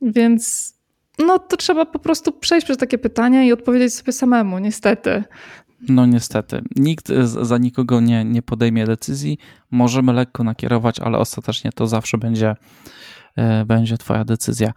[0.00, 0.71] Więc
[1.18, 5.24] no to trzeba po prostu przejść przez takie pytania i odpowiedzieć sobie samemu, niestety.
[5.88, 6.62] No niestety.
[6.76, 9.38] Nikt za nikogo nie, nie podejmie decyzji.
[9.70, 12.56] Możemy lekko nakierować, ale ostatecznie to zawsze będzie,
[13.36, 14.72] e, będzie twoja decyzja.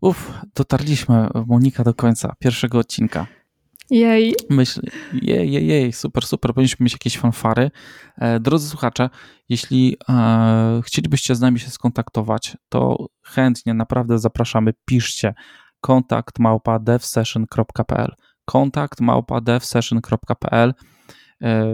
[0.00, 3.26] Uf, dotarliśmy, Monika, do końca pierwszego odcinka.
[3.90, 4.34] Jej.
[4.50, 4.80] Myśl,
[5.22, 6.54] jej, jej, jej, super, super.
[6.54, 7.70] Powinniśmy mieć jakieś fanfary.
[8.18, 9.10] E, drodzy słuchacze,
[9.48, 15.34] jeśli e, chcielibyście z nami się skontaktować, to chętnie, naprawdę zapraszamy, piszcie
[15.80, 18.14] kontakt małpa devsession.pl
[18.44, 20.74] kontakt małpa devsession.pl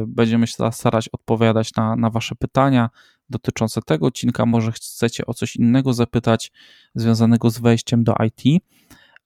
[0.07, 2.91] Będziemy się starać odpowiadać na, na Wasze pytania
[3.31, 4.47] dotyczące tego odcinka.
[4.47, 6.53] Może chcecie o coś innego zapytać,
[6.95, 8.63] związanego z wejściem do IT.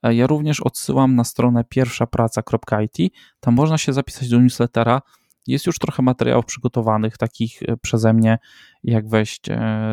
[0.02, 3.12] Ja również odsyłam na stronę pierwszapraca.it.
[3.40, 5.02] Tam można się zapisać do newslettera.
[5.46, 8.38] Jest już trochę materiałów przygotowanych, takich przeze mnie,
[8.84, 9.42] jak wejść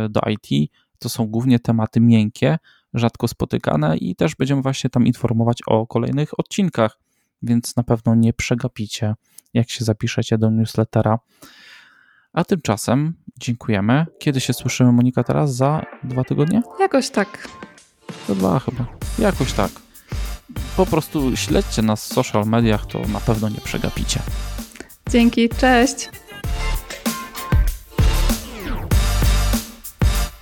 [0.10, 0.72] do IT.
[1.00, 2.58] To są głównie tematy miękkie,
[2.94, 7.00] rzadko spotykane i też będziemy właśnie tam informować o kolejnych odcinkach,
[7.42, 9.16] więc na pewno nie przegapicie,
[9.54, 11.20] jak się zapiszecie do newslettera.
[12.34, 14.06] A tymczasem dziękujemy.
[14.20, 15.56] Kiedy się słyszymy, Monika, teraz?
[15.56, 16.62] Za dwa tygodnie?
[16.80, 17.48] Jakoś tak.
[18.28, 18.86] Za dwa chyba.
[19.20, 19.72] Jakoś tak
[20.78, 24.20] po prostu śledźcie nas w social mediach, to na pewno nie przegapicie.
[25.10, 26.10] Dzięki, cześć!